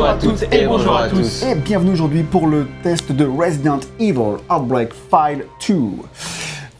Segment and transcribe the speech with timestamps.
[0.00, 1.42] Bonjour à toutes et bonjour à tous.
[1.42, 5.74] Et bienvenue aujourd'hui pour le test de Resident Evil Outbreak File 2.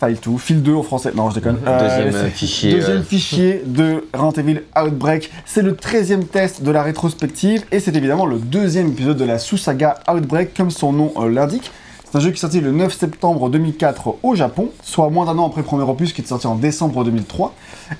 [0.02, 1.12] File 2, file 2 en français.
[1.14, 1.58] Non, je déconne.
[1.58, 3.02] Deuxième c'est- fichier, Deuxième euh.
[3.02, 5.30] fichier de Resident Evil Outbreak.
[5.44, 9.38] C'est le 13e test de la rétrospective et c'est évidemment le deuxième épisode de la
[9.38, 11.70] sous-saga Outbreak, comme son nom euh, l'indique.
[12.10, 15.38] C'est un jeu qui est sorti le 9 septembre 2004 au Japon, soit moins d'un
[15.38, 17.54] an après le premier opus qui est sorti en décembre 2003.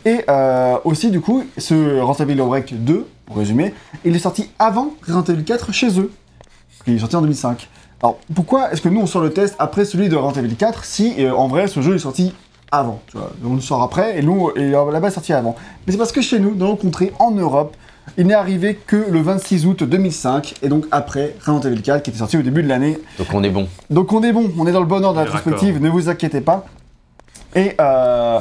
[0.04, 3.72] Et euh, aussi, du coup, ce Resident Evil Outbreak 2, pour résumer,
[4.04, 6.10] il est sorti avant Resident Evil 4 chez eux.
[6.88, 7.68] Il est sorti en 2005.
[8.02, 10.84] Alors, pourquoi est-ce que nous on sort le test après celui de Resident Evil 4
[10.84, 12.34] si euh, en vrai ce jeu est sorti
[12.72, 13.30] avant tu vois?
[13.44, 15.54] On le sort après et nous, et euh, là-bas est sorti avant.
[15.86, 17.76] Mais c'est parce que chez nous, dans nos contrées, en Europe,
[18.18, 22.10] il n'est arrivé que le 26 août 2005 et donc après Resident Evil 4 qui
[22.10, 23.68] était sorti au début de l'année Donc on est bon.
[23.90, 26.08] donc on est bon, on est dans le bon ordre de la rétrospective, ne vous
[26.08, 26.66] inquiétez pas.
[27.54, 28.38] Et, euh,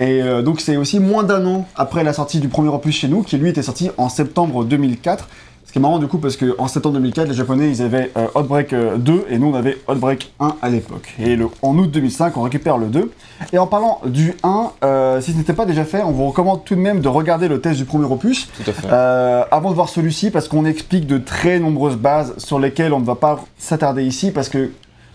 [0.00, 3.08] et euh, donc c'est aussi moins d'un an après la sortie du premier opus chez
[3.08, 5.28] nous, qui lui était sorti en septembre 2004.
[5.72, 8.26] Ce qui est marrant du coup parce qu'en septembre 2004, les Japonais ils avaient euh,
[8.34, 11.14] Outbreak euh, 2 et nous on avait Outbreak 1 à l'époque.
[11.18, 13.10] Et le, en août 2005, on récupère le 2.
[13.54, 16.66] Et en parlant du 1, euh, si ce n'était pas déjà fait, on vous recommande
[16.66, 18.48] tout de même de regarder le test du premier opus.
[18.54, 18.86] Tout à fait.
[18.92, 23.00] Euh, avant de voir celui-ci, parce qu'on explique de très nombreuses bases sur lesquelles on
[23.00, 24.72] ne va pas s'attarder ici, parce que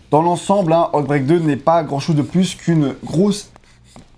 [0.09, 3.51] dans l'ensemble, hein, Outbreak 2 n'est pas grand-chose de plus qu'une grosse,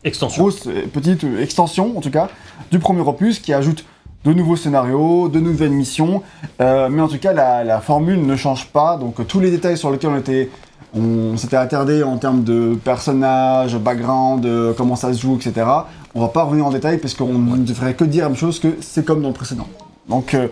[0.06, 0.44] Extension.
[0.44, 2.30] grosse euh, petite euh, extension, en tout cas,
[2.72, 3.84] du premier opus, qui ajoute
[4.26, 6.24] de nouveaux scénarios, de nouvelles missions,
[6.62, 9.78] euh, mais en tout cas, la, la formule ne change pas, donc tous les détails
[9.78, 10.50] sur lesquels on était...
[10.96, 15.68] On s'était attardé en termes de personnages, background, euh, comment ça se joue, etc.
[16.16, 18.60] On va pas revenir en détail parce qu'on ne devrait que dire la même chose
[18.60, 19.68] que c'est comme dans le précédent.
[20.08, 20.48] Donc, euh,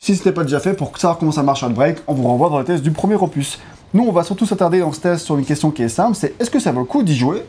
[0.00, 2.50] si ce n'était pas déjà fait, pour savoir comment ça marche Outbreak, on vous renvoie
[2.50, 3.60] dans le test du premier opus.
[3.94, 6.34] Nous, on va surtout s'attarder dans ce test sur une question qui est simple, c'est
[6.40, 7.44] est-ce que ça vaut le coup d'y jouer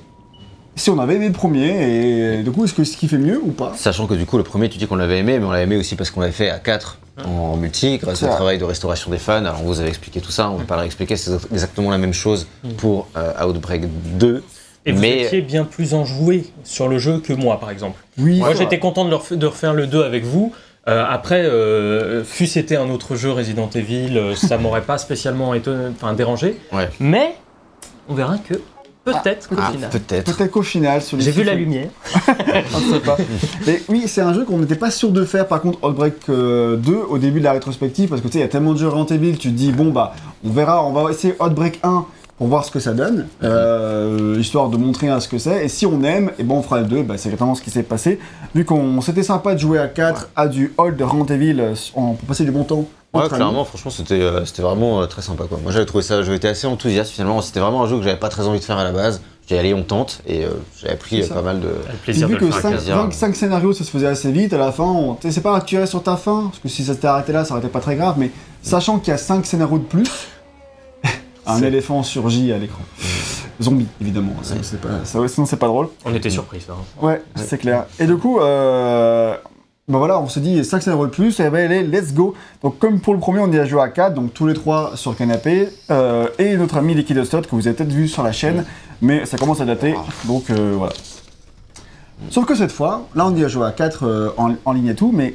[0.75, 3.39] si on avait aimé le premier, et du coup, est-ce que ce qui fait mieux
[3.41, 3.73] ou pas?
[3.75, 5.77] Sachant que du coup, le premier, tu dis qu'on l'avait aimé, mais on l'avait aimé
[5.77, 8.35] aussi parce qu'on l'avait fait à 4 en multi, grâce au vrai.
[8.35, 9.45] travail de restauration des fans.
[9.45, 11.97] Alors, on vous avait expliqué tout ça, on va pas le réexpliquer, c'est exactement la
[11.97, 12.47] même chose
[12.77, 13.83] pour euh, Outbreak
[14.17, 14.43] 2.
[14.85, 17.99] Et vous mais étiez bien plus enjoué sur le jeu que moi, par exemple.
[18.17, 20.53] Oui, Moi, j'étais content de, refaire le 2 avec vous.
[20.87, 25.53] Euh, après, euh, fût c'était un autre jeu Resident Evil, euh, ça m'aurait pas spécialement
[25.53, 26.57] étonné, enfin dérangé.
[26.71, 26.89] Ouais.
[26.99, 27.35] Mais
[28.09, 28.55] on verra que
[29.03, 29.89] peut-être qu'au ah, final.
[29.89, 30.35] peut-être.
[30.35, 31.89] Peut-être qu'au final, J'ai vu la lumière.
[32.75, 33.17] On ne sait pas.
[33.65, 36.77] Mais oui, c'est un jeu qu'on n'était pas sûr de faire par contre Outbreak euh,
[36.77, 38.79] 2 au début de la rétrospective parce que tu sais, il y a tellement de
[38.79, 40.13] jeux Evil, tu te dis bon bah
[40.43, 42.05] on verra, on va essayer Outbreak 1
[42.41, 45.63] pour voir ce que ça donne, euh, histoire de montrer à ce que c'est.
[45.63, 47.69] Et si on aime, et bon on fera le 2, bah, c'est exactement ce qui
[47.69, 48.17] s'est passé.
[48.55, 52.13] Vu qu'on c'était sympa de jouer à 4 à du old Resident Evil, euh, on
[52.13, 52.87] peut passer du bon temps.
[53.13, 53.43] Ouais, entre amis.
[53.43, 55.43] clairement, franchement, c'était euh, c'était vraiment euh, très sympa.
[55.43, 55.59] Quoi.
[55.61, 57.43] Moi, j'avais trouvé ça, j'avais été assez enthousiaste finalement.
[57.43, 59.21] C'était vraiment un jeu que j'avais pas très envie de faire à la base.
[59.47, 60.49] J'ai allé, on tente, et euh,
[60.81, 61.35] j'avais ça.
[61.35, 61.67] pas mal de.
[61.67, 62.61] Le plaisir de vu que faire.
[62.61, 63.07] 5, avec plaisir.
[63.11, 65.13] 5 scénarios ça se faisait assez vite, à la fin, on...
[65.13, 67.33] tu sais, c'est pas à tirer sur ta fin, parce que si ça s'était arrêté
[67.33, 68.31] là, ça aurait été pas très grave, mais
[68.63, 70.09] sachant qu'il y a 5 scénarios de plus,
[71.53, 72.81] un éléphant surgit à l'écran.
[73.61, 75.89] Zombie, évidemment, ça, c'est pas, ça, ouais, sinon c'est pas drôle.
[76.05, 76.73] On était surpris, ça.
[76.73, 77.05] hein.
[77.05, 77.85] Ouais, c'est clair.
[77.99, 79.35] Et du coup, euh,
[79.87, 82.33] bah voilà, on se dit 5 scénarios de plus, et ben allez, let's go.
[82.63, 84.93] Donc comme pour le premier, on y a joué à 4, donc tous les trois
[84.95, 88.23] sur le canapé, euh, et notre ami Liquid Stot que vous avez peut-être vu sur
[88.23, 88.65] la chaîne,
[89.01, 89.93] mais ça commence à dater,
[90.25, 90.93] donc euh, voilà.
[92.29, 94.95] Sauf que cette fois, là on y a joué à 4 en, en ligne et
[94.95, 95.33] tout, mais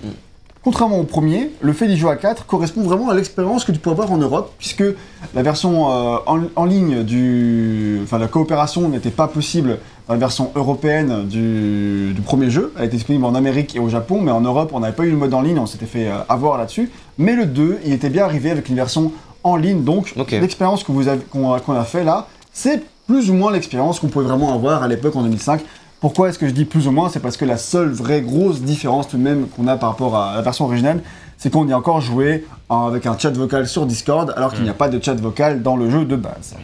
[0.66, 3.78] contrairement au premier, le fait d'y jouer à 4 correspond vraiment à l'expérience que tu
[3.78, 4.82] peux avoir en Europe, puisque
[5.32, 8.00] la version euh, en, en ligne du.
[8.03, 9.78] Enfin, la coopération n'était pas possible
[10.09, 12.72] dans la version européenne du, du premier jeu.
[12.76, 15.10] Elle était disponible en Amérique et au Japon, mais en Europe, on n'avait pas eu
[15.10, 16.91] le mode en ligne, on s'était fait euh, avoir là-dessus.
[17.16, 19.12] Mais le 2, il était bien arrivé avec une version
[19.44, 24.26] en ligne, donc l'expérience qu'on a fait là, c'est plus ou moins l'expérience qu'on pouvait
[24.26, 25.60] vraiment avoir à l'époque en 2005.
[26.01, 27.09] Pourquoi est-ce que je dis plus ou moins?
[27.09, 30.17] C'est parce que la seule vraie grosse différence tout de même qu'on a par rapport
[30.17, 31.01] à la version originale,
[31.39, 34.62] c'est qu'on y a encore joué en- avec un chat vocal sur Discord, alors qu'il
[34.62, 36.55] n'y a pas de chat vocal dans le jeu de base.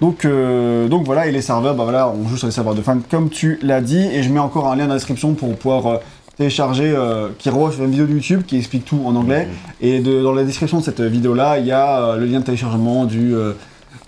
[0.00, 2.82] Donc, euh, donc voilà, et les serveurs, bah voilà, on joue sur les serveurs de
[2.82, 5.54] fans comme tu l'as dit, et je mets encore un lien dans la description pour
[5.56, 5.96] pouvoir euh,
[6.36, 9.48] télécharger, euh, qui une vidéo de YouTube qui explique tout en anglais.
[9.80, 12.44] Et de- dans la description de cette vidéo-là, il y a euh, le lien de
[12.44, 13.34] téléchargement du,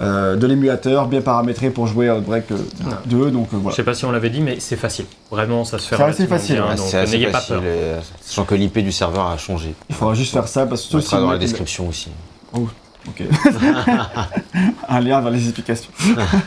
[0.01, 0.05] euh,
[0.35, 2.57] euh, de l'émulateur bien paramétré pour jouer à Outbreak euh,
[3.07, 3.31] 2.
[3.31, 3.77] Donc euh, Je voilà.
[3.77, 5.07] sais pas si on l'avait dit, mais c'est facile.
[5.31, 7.63] Vraiment, ça se fait C'est assez facile, bien, donc n'ayez pas facile, peur.
[7.65, 9.75] euh, sachant que l'IP du serveur a changé.
[9.89, 12.11] Il faudra juste faire ça parce que On mettra dans la description aussi.
[13.07, 13.23] Ok.
[14.89, 15.91] un lien vers les explications.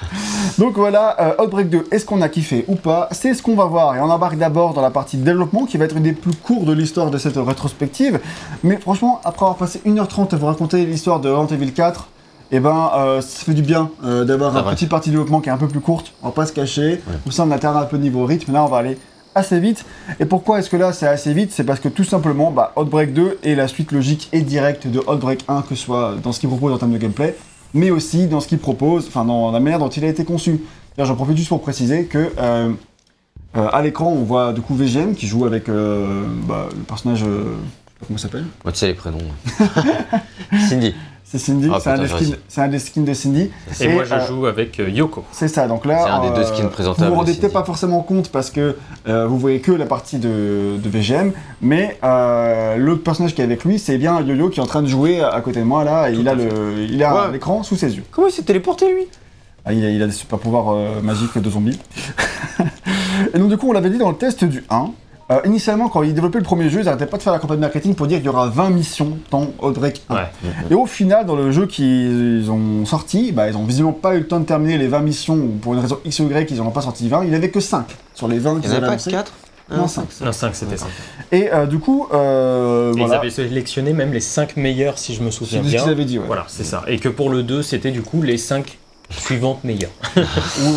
[0.57, 3.09] Donc voilà, euh, Outbreak 2, est-ce qu'on a kiffé ou pas?
[3.11, 3.95] C'est ce qu'on va voir.
[3.95, 6.65] Et on embarque d'abord dans la partie développement qui va être une des plus courtes
[6.65, 8.19] de l'histoire de cette rétrospective.
[8.63, 12.07] Mais franchement, après avoir passé 1h30 à vous raconter l'histoire de Resident Evil 4,
[12.51, 15.49] eh ben, euh, ça fait du bien euh, d'avoir une petite partie de développement qui
[15.49, 16.13] est un peu plus courte.
[16.21, 17.01] On va pas se cacher.
[17.23, 18.53] Comme ça, on alterne un peu niveau rythme.
[18.53, 18.97] Là, on va aller
[19.35, 19.85] assez vite.
[20.19, 21.51] Et pourquoi est-ce que là c'est assez vite?
[21.51, 24.99] C'est parce que tout simplement, bah, Outbreak 2 est la suite logique et directe de
[24.99, 27.35] Outbreak 1, que ce soit dans ce qu'il propose en termes de gameplay,
[27.73, 30.61] mais aussi dans ce qu'il propose, enfin dans la manière dont il a été conçu.
[30.95, 32.71] D'ailleurs, j'en profite juste pour préciser que euh,
[33.55, 37.23] à l'écran, on voit du coup VGM qui joue avec bah, le personnage,
[38.07, 39.19] comment s'appelle Moi, tu sais les prénoms.
[40.67, 40.95] Cindy.
[41.29, 41.95] C'est Cindy, Ah, c'est un,
[42.63, 43.51] un des skins de Cindy.
[43.81, 45.25] Et, Et, moi, je euh, joue avec euh, Yoko.
[45.33, 47.37] C'est ça, donc là, C'est un des deux euh, skins présentables Vous vous rendez de
[47.39, 48.77] peut-être pas forcément compte parce que
[49.09, 53.43] euh, vous voyez que la partie de, de VGM, mais euh, l'autre personnage qui est
[53.43, 55.83] avec lui, c'est bien Yo-Yo qui est en train de jouer à côté de moi
[55.83, 56.47] là, et il a le,
[56.89, 57.31] il a Ouais.
[57.33, 58.03] l'écran sous ses yeux.
[58.09, 59.03] Comment il s'est téléporté lui?
[59.65, 61.77] Ah, il, a, il a des super pouvoirs euh, magiques de zombie.
[63.33, 64.91] et donc du coup, on l'avait dit dans le test du 1.
[65.29, 67.59] Euh, initialement, quand ils développaient le premier jeu, ils n'arrêtaient pas de faire la campagne
[67.59, 70.15] marketing pour dire qu'il y aura 20 missions dans Outbreak 1.
[70.15, 70.21] Ouais.
[70.69, 74.19] Et au final, dans le jeu qu'ils ont sorti, bah, ils ont visiblement pas eu
[74.19, 76.57] le temps de terminer les 20 missions, ou pour une raison X ou Y, ils
[76.57, 77.23] n'en ont pas sorti 20.
[77.25, 79.11] Il n'y avait que 5 sur les 20 Il qu'ils avaient a pas annoncés.
[79.11, 79.33] 4
[79.71, 80.05] Non, 5.
[80.23, 80.87] Non, 5, c'était ça.
[81.33, 83.15] Et euh, du coup, euh, Et voilà.
[83.15, 85.81] Ils avaient sélectionné même les 5 meilleurs, si je me C'est souviens ce bien.
[85.81, 86.25] qu'ils avaient dit, ouais.
[86.25, 86.83] Voilà, c'est ça.
[86.87, 88.77] Et que pour le 2, c'était du coup les 5
[89.09, 89.91] suivantes meilleures.
[90.15, 90.21] Ou,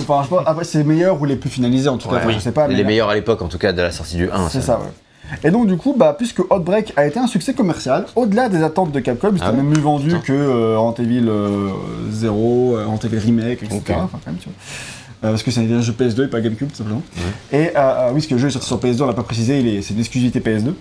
[0.01, 2.17] enfin, je sais pas, après, c'est les meilleurs ou les plus finalisés en tout cas,
[2.17, 2.21] Ouais.
[2.25, 2.69] enfin, je sais pas.
[2.69, 4.49] mais Les là- meilleurs à l'époque, en tout cas, de la sortie du 1.
[4.49, 5.39] C'est ça, ouais.
[5.45, 8.91] Et donc du coup, bah, puisque Outbreak a été un succès commercial, au-delà des attentes
[8.91, 10.19] de Capcom, c'était Ah même mieux vendu Putain.
[10.21, 11.69] que euh, Evil euh,
[12.11, 13.77] 0, euh, Resident Evil Remake, etc.
[13.77, 13.91] Ok.
[13.91, 14.55] Enfin, quand même, tu vois.
[15.23, 17.03] Euh, parce que c'est un jeu PS2 et pas GameCube, tout simplement.
[17.53, 19.23] Et euh, euh, oui, parce que le jeu est sorti sur PS2, on l'a pas
[19.23, 20.73] précisé, il est- c'est une exclusivité PS2.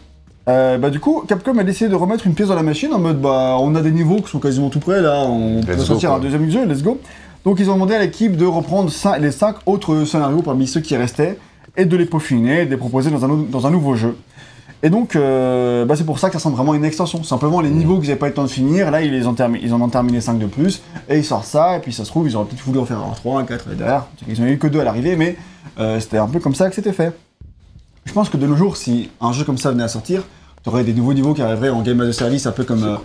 [0.47, 2.99] Euh, bah, du coup, Capcom a décidé de remettre une pièce dans la machine en
[2.99, 5.83] mode bah on a des niveaux qui sont quasiment tout prêts là, on peut go,
[5.83, 6.17] sortir quoi.
[6.17, 6.99] un deuxième jeu, let's go.
[7.45, 10.95] Donc ils ont demandé à l'équipe de reprendre les 5 autres scénarios parmi ceux qui
[10.97, 11.37] restaient
[11.77, 14.15] et de les peaufiner et de les proposer dans un, dans un nouveau jeu.
[14.81, 17.21] Et donc, euh, bah, c'est pour ça que ça ressemble vraiment une extension.
[17.23, 19.35] Simplement, les niveaux qu'ils n'avaient pas eu le temps de finir, là, ils, les ont
[19.61, 22.09] ils en ont terminé 5 de plus, et ils sortent ça, et puis ça se
[22.09, 24.05] trouve, ils auraient peut-être voulu en faire un 3, un 4, et derrière.
[24.27, 25.35] Ils n'en ont eu que 2 à l'arrivée, mais
[25.79, 27.13] euh, c'était un peu comme ça que c'était fait.
[28.05, 30.23] Je pense que de nos jours, si un jeu comme ça venait à sortir,
[30.63, 32.83] tu aurais des nouveaux niveaux qui arriveraient en game as a service, un peu comme,
[32.83, 32.95] euh,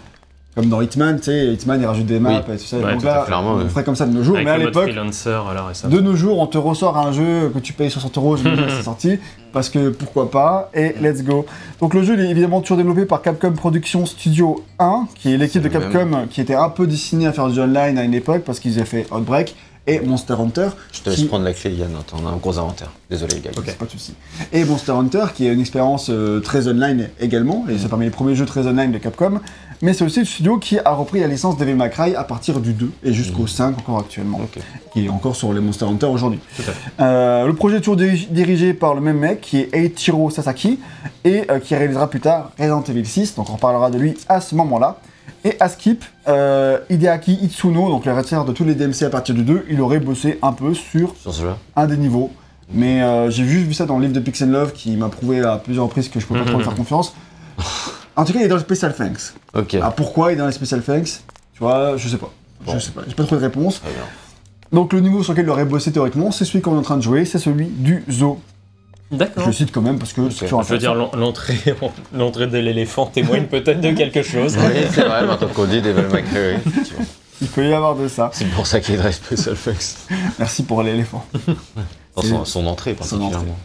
[0.54, 2.54] comme dans Hitman, tu sais, Hitman, il rajoute des maps Oui.
[2.54, 2.76] et tout ça.
[2.78, 3.68] Ouais, donc tout là, on ouais.
[3.68, 6.58] ferait comme ça de nos jours, Avec mais à l'époque, de nos jours, on te
[6.58, 8.36] ressort un jeu que tu payes 60 euros,
[8.68, 9.18] c'est sorti,
[9.52, 11.44] parce que pourquoi pas, et let's go.
[11.80, 15.36] Donc le jeu il est évidemment toujours développé par Capcom Productions Studio 1, qui est
[15.36, 18.42] l'équipe de Capcom qui était un peu destinée à faire du online à une époque,
[18.44, 19.54] parce qu'ils avaient fait Outbreak
[19.86, 20.68] et Monster Hunter.
[20.92, 21.90] Je te laisse qui- prendre la clé, Yann.
[22.14, 22.90] On a un gros inventaire.
[23.10, 23.50] Désolé, les gars.
[23.66, 24.14] c'est pas de souci.
[24.50, 28.10] Et Monster Hunter, qui est une expérience euh, très online également, et c'est parmi les
[28.10, 29.40] premiers jeux très online de Capcom,
[29.82, 32.60] mais c'est aussi le studio qui a repris la licence Devil May Cry à partir
[32.60, 34.62] du 2 et jusqu'au 5 encore actuellement, Ok.
[34.92, 36.40] qui est encore sur les Monster Hunter aujourd'hui.
[37.00, 40.78] Euh, le projet est toujours diri- dirigé par le même mec, qui est Eiichiro Sasaki,
[41.24, 44.40] et euh, qui réalisera plus tard Resident Evil 6, donc on reparlera de lui à
[44.40, 44.98] ce moment-là.
[45.46, 49.34] Et à Skip, euh, Hideaki Itsuno, donc le rédacteur de tous les DMC à partir
[49.34, 51.14] du 2, il aurait bossé un peu sur
[51.76, 52.30] un des niveaux.
[52.72, 55.58] Mais j'ai juste vu ça dans le livre de Pixel Love qui m'a prouvé à
[55.58, 57.14] plusieurs reprises que je peux pas trop lui faire confiance.
[58.16, 59.34] En tout cas, il est dans le Special Thanks.
[59.54, 59.76] Ok.
[59.82, 61.20] Ah, pourquoi il est dans les Special Thanks?
[61.52, 62.30] Tu vois, je sais pas.
[62.66, 63.80] Je sais pas, j'ai pas trop de réponse.
[63.80, 64.02] Très bien.
[64.72, 66.96] Donc le niveau sur lequel il aurait bossé théoriquement, c'est celui qu'on est en train
[66.96, 68.40] de jouer, c'est celui du zoo.
[69.12, 69.46] Je D'accord.
[69.46, 71.16] le cite quand même parce que c'est toujours Je veux dire, intéressant.
[71.16, 71.58] l'en- l'entrée,
[72.14, 74.56] l'entrée de l'éléphant témoigne peut-être de quelque chose.
[74.56, 77.04] Oui, c'est vrai, maintenant qu'on dit Devil May Cry, oui, effectivement.
[77.42, 78.30] Il peut y avoir de ça.
[78.32, 79.96] C'est pour ça qu'il est dans Special Effects.
[80.38, 81.24] Merci pour l'éléphant.
[82.16, 83.58] Dans son, son entrée, Son particulièrement.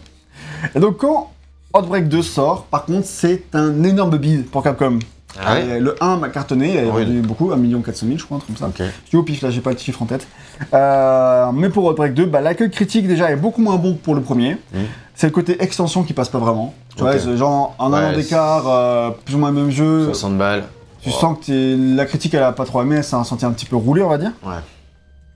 [0.75, 1.31] Et donc quand
[1.75, 4.99] Outbreak 2 sort, par contre, c'est un énorme bid pour Capcom.
[5.39, 7.05] Ah ouais Et le 1 m'a cartonné, il a Oui.
[7.05, 8.83] vendu beaucoup, 1 400 000 je crois, un truc comme ça.
[8.83, 8.89] Ok.
[9.05, 10.27] Je dis au pif là, j'ai pas le chiffre en tête.
[10.73, 14.15] Euh, mais pour Outbreak 2, bah, l'accueil critique déjà est beaucoup moins bon que pour
[14.15, 14.57] le premier.
[14.73, 14.85] Mhm.
[15.13, 16.73] C'est le côté extension qui passe pas vraiment.
[16.95, 20.05] Tu vois, genre un Ouais, an d'écart, euh, plus ou moins le même jeu.
[20.05, 20.63] 60 balles.
[21.01, 23.65] Tu sens que la critique elle a pas trop aimé, ça a senti un petit
[23.67, 24.31] peu roulé on va dire.
[24.43, 24.55] Ouais.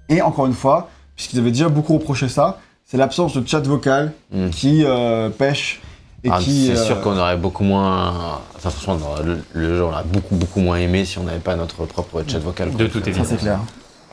[0.10, 4.12] Et encore une fois, puisqu'ils avaient déjà beaucoup reproché ça, c'est l'absence de chat vocal
[4.34, 4.50] Mm.
[4.50, 5.80] qui euh, pêche
[6.24, 6.68] et Ah, qui.
[6.68, 8.40] c'est euh, sûr qu'on aurait beaucoup moins.
[8.56, 11.56] Enfin, franchement, le, le jeu, on l'aurait beaucoup, beaucoup moins aimé si on n'avait pas
[11.56, 12.72] notre propre chat vocal.
[12.76, 13.28] De toute Ça évidence.
[13.30, 13.60] c'est clair.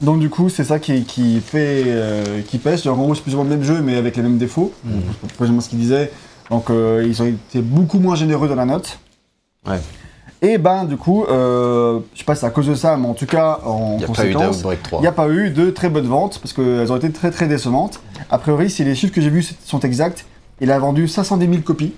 [0.00, 2.86] Donc du coup, c'est ça qui, qui fait, euh, qui pêche.
[2.86, 4.72] En gros, c'est plus ou moins le même jeu, mais avec les mêmes défauts.
[5.36, 6.10] Précisément ce qu'il disait.
[6.48, 8.98] Donc euh, ils ont été beaucoup moins généreux dans la note.
[9.68, 9.78] Ouais.
[10.42, 13.06] Et ben du coup, euh, je sais pas si c'est à cause de ça, mais
[13.06, 14.98] en tout cas en n'y a conséquence, d'Outbreak 3.
[15.00, 17.46] il n'y a pas eu de très bonnes ventes parce qu'elles ont été très très
[17.46, 18.00] décevantes.
[18.30, 20.24] A priori, si les chiffres que j'ai vus sont exacts,
[20.60, 21.94] il a vendu 510 000 copies,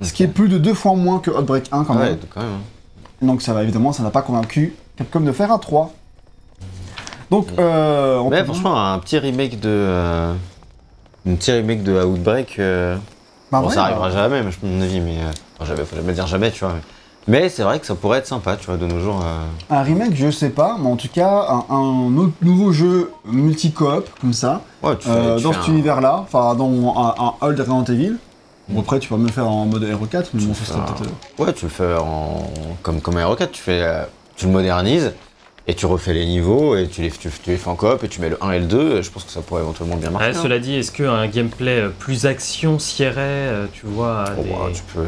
[0.00, 2.12] ce qui est plus de deux fois moins que Outbreak 1 quand même.
[2.14, 2.50] ouais, quand même.
[2.50, 2.60] hein.
[3.26, 5.92] Donc ça va évidemment, ça n'a pas convaincu Capcom de faire un 3.
[7.30, 9.68] Donc, euh, on peut- franchement, un petit remake de.
[9.68, 10.32] euh,
[11.28, 12.58] Un petit remake de Outbreak.
[12.58, 12.96] euh,
[13.50, 15.18] Bah bon, ouais, ça arrivera euh, jamais, à mon avis, mais.
[15.18, 16.74] euh, enfin, jamais, faut jamais dire jamais, tu vois.
[16.74, 16.80] Mais,
[17.28, 19.20] mais c'est vrai que ça pourrait être sympa, tu vois, de nos jours.
[19.24, 23.10] euh, Un remake, je sais pas, mais en tout cas, un, un autre nouveau jeu
[23.24, 27.24] multi-coop, comme ça, Ouais, tu fais, euh, tu dans cet un- univers-là, enfin, dans un,
[27.24, 28.16] un Old Resident Evil,
[28.68, 30.80] Bon, après, tu peux même le faire en mode Hero 4, mais bon, ça serait
[30.86, 31.02] peut-être.
[31.38, 32.50] euh, Ouais, tu le fais en...
[32.82, 34.02] comme, comme un Hero 4, tu, fais, euh,
[34.34, 35.12] tu le modernises
[35.68, 38.08] et tu refais les niveaux et tu les, tu, tu les fais en coop et
[38.08, 38.96] tu mets le 1 et le 2.
[38.98, 40.30] et Je pense que ça pourrait éventuellement bien marcher.
[40.30, 40.40] Ouais, hein.
[40.42, 44.82] cela dit, est-ce qu'un gameplay plus action sierait, euh, tu vois, Oh, des- bah, tu
[44.92, 45.04] peux.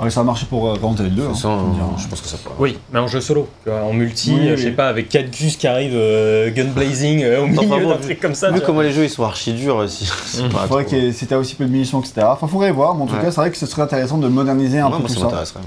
[0.00, 1.22] Ouais, ça a marché pour euh, Resident Evil 2.
[1.22, 1.34] hein, me
[1.74, 1.86] diras.
[1.98, 2.56] je pense que ça pourrait.
[2.58, 4.74] Oui, mais en jeu solo, tu vois, en multi, Oui, euh, je sais oui.
[4.74, 7.96] pas, avec 4 gus qui arrivent euh, gun blazing euh, au milieu Enfin, bon, d'un
[7.96, 8.48] vu- truc comme ça.
[8.48, 8.66] Vu tu vois.
[8.66, 10.10] comment les jeux ils sont archi durs aussi.
[10.26, 10.48] c'est Mhm.
[10.50, 12.26] pas C'est vrai trop- que c'était aussi peu de munitions, etc.
[12.28, 13.20] Enfin, faudrait voir, mais en tout Ouais.
[13.20, 15.20] cas, c'est vrai que ce serait intéressant de moderniser un Ouais, peu moi tout ça
[15.20, 15.24] ça.
[15.26, 15.60] m'intéresserait.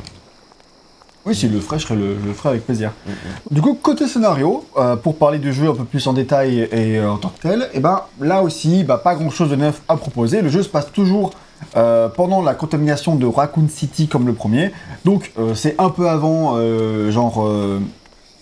[1.26, 2.92] Oui, s'il le ferait, je, serais le, je le ferais avec plaisir.
[3.06, 3.14] Mhm.
[3.52, 6.94] Du coup, côté scénario, euh, pour parler du jeu un peu plus en détail et,
[6.94, 9.56] et, euh, en tant que tel, et ben là aussi, bah, pas grand chose de
[9.56, 10.42] neuf à proposer.
[10.42, 11.32] Le jeu se passe toujours
[11.76, 14.72] euh, pendant la contamination de Raccoon City comme le premier.
[15.06, 17.48] Donc, euh, c'est un peu avant, euh, genre,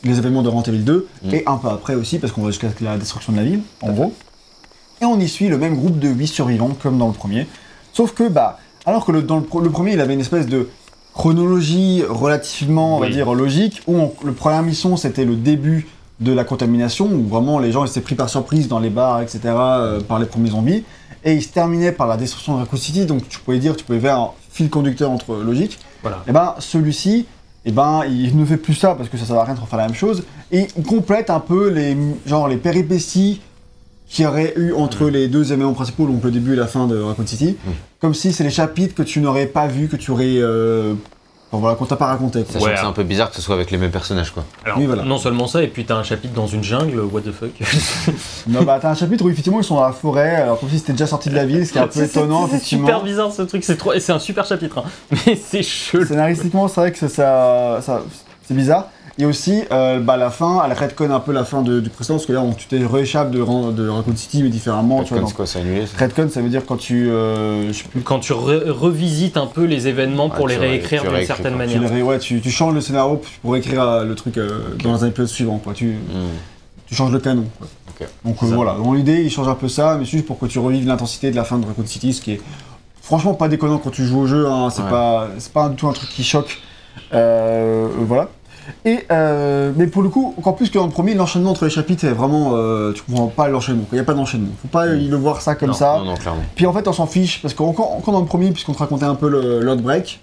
[0.04, 1.34] les événements de Evil 2, Mhm.
[1.34, 3.92] et un peu après aussi, parce qu'on va jusqu'à la destruction de la ville, en
[3.92, 4.14] gros.
[5.02, 7.48] Et on y suit le même groupe de 8 survivants comme dans le premier.
[7.92, 10.70] Sauf que, bah, alors que le- dans le, premier, il avait une espèce de
[11.16, 13.14] chronologie relativement, on va Oui.
[13.14, 15.88] dire, logique, où on- le première mission, c'était le début
[16.20, 19.40] de la contamination, où vraiment les gens étaient pris par surprise dans les bars, etc.,
[19.46, 20.84] euh, par les premiers zombies.
[21.24, 23.84] Et il se terminait par la destruction de Raccoon City, donc tu pouvais dire, tu
[23.84, 25.80] pouvais faire un fil conducteur entre logique.
[26.02, 26.24] Voilà.
[26.28, 27.26] Et ben celui-ci,
[27.66, 29.80] et ben il ne fait plus ça parce que ça sert à rien de refaire
[29.80, 30.24] la même chose.
[30.52, 33.42] Et il complète un peu les genre les péripéties
[34.08, 36.88] qu'il y aurait eu entre les deux éléments principaux, donc le début et la fin
[36.88, 37.58] de Raccoon City.
[37.66, 37.70] Mm.
[38.00, 40.94] Comme si c'est les chapitres que tu n'aurais pas vus, que tu aurais, euh,
[41.52, 42.44] enfin, voilà, qu'on t'a pas raconté.
[42.44, 42.54] quoi.
[42.54, 42.74] Sachant Ouais.
[42.74, 44.44] que c'est un peu bizarre que ce soit avec les mêmes personnages quoi.
[44.66, 45.04] Alors, Oui, voilà.
[45.04, 47.52] non seulement ça, et puis t'as un chapitre dans une jungle, what the fuck.
[48.48, 50.80] non, bah t'as un chapitre où effectivement ils sont dans la forêt, alors comme si
[50.80, 52.56] c'était déjà sorti de la ville, ce qui est un peu C'est- c'est- étonnant C'est
[52.56, 52.88] effectivement.
[52.88, 53.94] super bizarre ce truc, c'est trop...
[53.94, 54.84] et c'est un super chapitre, hein.
[55.28, 56.06] mais c'est chelou.
[56.06, 58.02] Scénaristiquement, c'est vrai que ça, ça, ça-
[58.48, 58.90] c'est bizarre.
[59.18, 62.16] Et aussi, euh, bah, la fin, elle redconne un peu la fin de- du précédent,
[62.18, 65.04] parce que là, on, tu t'es rééchappé de, de Raccoon City, mais différemment.
[65.04, 67.84] tu Redcon, c'est quoi, c'est annulé ça Redcon, ça veut dire quand tu, euh, je
[68.04, 71.08] Quand tu re- revisites un peu les événements pour Ouais, les tu ré- réécrire tu
[71.10, 71.90] d'une certaine tu, manière.
[71.90, 75.08] ré- ouais, tu, tu changes le scénario pour écrire euh, le truc euh, dans un
[75.08, 75.60] épisode suivant.
[75.60, 75.72] Quoi.
[75.74, 76.28] Tu, Hmm.
[76.86, 77.46] tu changes le canon.
[77.58, 77.68] quoi.
[78.26, 80.46] Donc euh, voilà, dans l'idée, il change un peu ça, mais c'est juste pour que
[80.46, 82.42] tu revives l'intensité de la fin de Raccoon City, ce qui est
[83.02, 84.46] franchement pas déconnant quand tu joues au jeu.
[84.50, 84.90] hein, c'est Ouais.
[84.90, 86.60] pas, c'est pas du tout un truc qui choque.
[87.14, 88.28] Euh, voilà.
[88.86, 91.70] Et euh, mais pour le coup, encore plus que dans le premier, l'enchaînement entre les
[91.72, 93.84] chapitres est vraiment, euh, tu comprends pas l'enchaînement.
[93.92, 94.50] Il y a pas d'enchaînement.
[94.62, 95.10] Faut pas Mm.
[95.10, 95.98] le voir ça comme Non, ça.
[96.00, 96.42] Non, non, clairement.
[96.56, 99.06] Puis en fait, on s'en fiche, parce qu'encore encore dans le premier, puisqu'on te racontait
[99.06, 100.20] un peu le l'outbreak,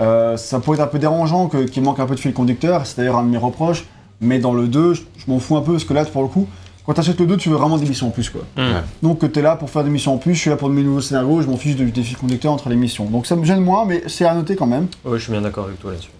[0.00, 2.86] euh, ça pourrait être un peu dérangeant que- qu'il manque un peu de fil conducteur,
[2.86, 3.84] c'est d'ailleurs un de mes reproches,
[4.20, 6.28] mais dans le 2, je, je m'en fous un peu, parce que là, pour le
[6.28, 6.46] coup,
[6.86, 8.42] quand t'achètes le 2, tu veux vraiment des missions en plus, quoi.
[8.56, 8.64] Ouais.
[9.02, 10.82] Donc t'es là pour faire des missions en plus, je suis là pour de mes
[10.82, 13.04] nouveaux scénarios, je m'en fiche de- des fils conducteurs entre les missions.
[13.06, 14.88] Donc ça me gêne moins, mais c'est à noter quand même.
[15.04, 16.10] Ouais, je suis bien d'accord avec toi là-dessus.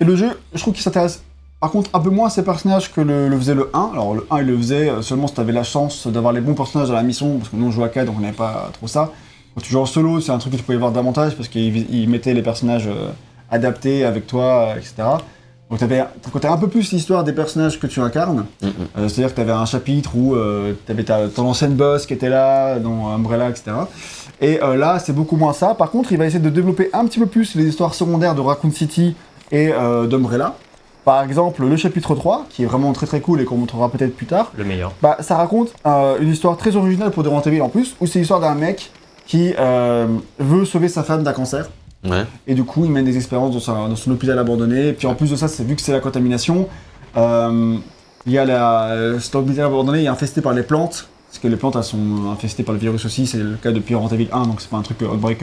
[0.00, 1.22] Et le jeu, je trouve qu'il s'intéresse
[1.60, 3.90] par contre un peu moins à ces personnages que le, le faisait le 1.
[3.92, 6.54] Alors le 1 il le faisait euh, seulement si t'avais la chance d'avoir les bons
[6.54, 8.70] personnages dans la mission, parce que nous on joue à 4 donc on n'avait pas
[8.74, 9.12] trop ça.
[9.54, 11.90] Quand tu joues en solo, c'est un truc que tu pouvais voir davantage parce qu'il
[11.90, 13.10] il mettait les personnages euh,
[13.50, 15.04] adaptés avec toi, euh, etc.
[15.68, 18.46] Donc t'avais t'avais un peu plus l'histoire des personnages que tu incarnes.
[18.62, 18.68] Hmm.
[18.98, 22.06] Euh, C'est-à-dire que tu avais un chapitre où euh, tu avais ta, ton ancienne boss
[22.06, 23.72] qui était là, dans Umbrella, etc.
[24.40, 25.74] Et euh, là, c'est beaucoup moins ça.
[25.74, 28.40] Par contre, il va essayer de développer un petit peu plus les histoires secondaires de
[28.40, 29.16] Raccoon City
[29.52, 30.54] et euh, d'Umbrella.
[31.04, 34.16] Par exemple, le chapitre 3, qui est vraiment très très cool et qu'on montrera peut-être
[34.16, 34.92] plus tard, Le meilleur.
[35.00, 38.40] bah, ça raconte euh, une histoire très originale pour Evil en plus, où c'est l'histoire
[38.40, 38.90] d'un mec
[39.24, 40.06] qui euh,
[40.40, 41.68] veut sauver sa femme d'un cancer.
[42.04, 42.24] Ouais.
[42.48, 44.88] Et du coup, il mène des expériences dans, sa- dans son hôpital abandonné.
[44.88, 46.68] Et puis en plus de ça, vu que c'est la contamination,
[47.16, 47.76] euh,
[48.26, 51.08] il y a la, cet hôpital abandonné est infesté par les plantes.
[51.28, 53.26] Parce que les plantes elles sont infestées par le virus aussi.
[53.26, 55.42] C'est le cas depuis Evil 1, donc c'est pas un truc euh, Outbreak.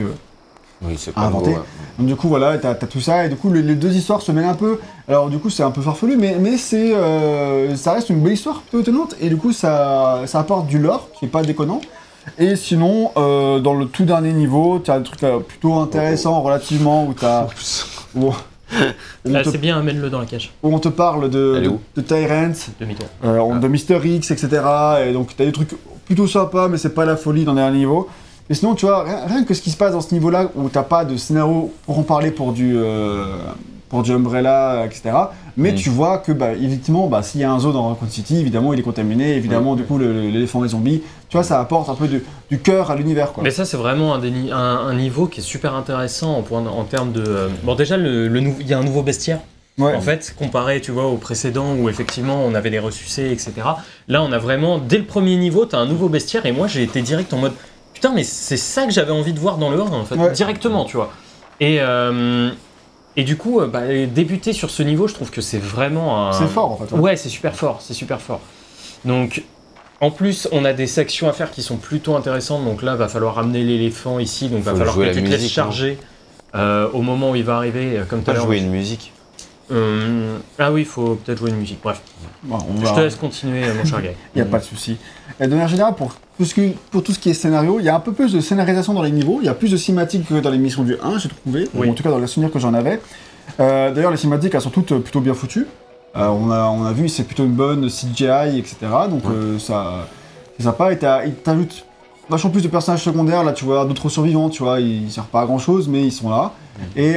[0.86, 1.50] Oui, c'est pas Inventé.
[1.50, 1.66] nouveau, ouais.
[1.98, 3.24] Donc du coup, voilà, t'as as tout ça.
[3.24, 4.78] Et du coup, le- les deux histoires se mêlent un peu.
[5.08, 8.32] Alors du coup, c'est un peu farfelu, mais, mais c'est, euh, ça reste une belle
[8.34, 9.14] histoire plutôt étonnante.
[9.20, 11.80] Et du coup, ça, ça apporte du lore qui est pas déconnant.
[12.38, 16.40] Et sinon, euh, dans le tout dernier niveau, tu as des trucs euh, plutôt intéressants
[16.42, 17.46] relativement où t'as.
[18.16, 18.32] où-
[19.24, 20.52] Là, te- c'est bien, amène-le dans la cage.
[20.62, 22.52] où on te parle de, de, de Tyrant,
[23.24, 23.58] euh, on- Ah.
[23.58, 24.48] de Mister X, etc.
[25.06, 25.76] Et donc t'as des trucs
[26.06, 28.08] plutôt sympas, mais c'est pas la folie dans les derniers niveaux.
[28.50, 30.68] Et sinon, tu vois, rien, rien que ce qui se passe dans ce niveau-là, où
[30.68, 33.36] t'as pas de scénario pour en parler pour du, euh,
[33.88, 35.12] pour du Umbrella, etc.
[35.56, 35.76] Mais Mm.
[35.76, 38.72] tu vois que, bah, effectivement, bah, s'il y a un zoo dans Raccoon City, évidemment,
[38.74, 39.76] il est contaminé, évidemment, Mm.
[39.76, 42.96] du coup, l'éléphant et zombies, tu vois, ça apporte un peu de- du cœur à
[42.96, 43.42] l'univers, quoi.
[43.42, 46.42] Mais ça, c'est vraiment un, des ni- un, un niveau qui est super intéressant en,
[46.42, 47.24] point, en termes de.
[47.26, 48.28] euh, Bon, déjà, le,
[48.60, 49.38] il y a un nouveau bestiaire.
[49.78, 49.94] Ouais.
[49.96, 53.52] En fait, comparé, tu vois, au précédent où effectivement on avait les ressucés, etc.
[54.06, 56.84] Là, on a vraiment, dès le premier niveau, t'as un nouveau bestiaire et moi j'ai
[56.84, 57.54] été direct en mode
[57.94, 60.32] putain, mais c'est ça que j'avais envie de voir dans le 1 en fait, Ouais.
[60.32, 61.10] directement, tu vois.
[61.60, 62.50] Et, euh,
[63.16, 66.32] et du coup, euh, bah, débuter sur ce niveau, je trouve que c'est vraiment un.
[66.32, 66.92] C'est fort, en fait.
[66.94, 67.00] ouais.
[67.00, 68.40] Ouais, c'est super fort, c'est super fort.
[69.04, 69.42] Donc,
[70.00, 72.64] En plus, on a des sections à faire qui sont plutôt intéressantes.
[72.64, 74.48] Donc là, va falloir ramener l'éléphant ici.
[74.48, 75.48] Donc va Faut falloir jouer que tu te laisses hein.
[75.48, 75.98] charger
[76.54, 78.44] euh, au moment où il va arriver, comme tout à l'heure.
[78.44, 79.12] jouer une musique.
[79.70, 81.78] Euh, ah oui, il faut peut-être jouer une musique.
[81.82, 82.02] Bref,
[82.42, 84.10] Bon, on je va- te laisse continuer, mon cher gars.
[84.34, 84.96] Il n'y a pas de souci.
[85.40, 87.84] Et de manière générale, pour tout, ce qui, pour tout ce qui est scénario, il
[87.84, 89.38] y a un peu plus de scénarisation dans les niveaux.
[89.40, 91.68] Il y a plus de cinématiques que dans les missions du 1, j'ai trouvé.
[91.74, 91.86] Oui.
[91.88, 93.00] Ou en tout cas, dans les souvenirs que j'en avais.
[93.60, 95.66] Euh, D'ailleurs, les cinématiques, elles sont toutes euh, plutôt bien foutues.
[96.16, 98.76] Euh, on, a, on a vu, c'est plutôt une bonne CGI, etc.
[99.10, 99.34] Donc, Ouais.
[99.34, 100.06] euh, ça,
[100.56, 100.92] c'est sympa.
[100.92, 101.84] Et t'as- il t'ajoute
[102.28, 103.44] vachement plus de personnages secondaires.
[103.44, 106.12] Là, tu vois d'autres survivants, tu vois, ils servent pas à grand chose, mais ils
[106.12, 106.52] sont là.
[106.96, 107.14] Et.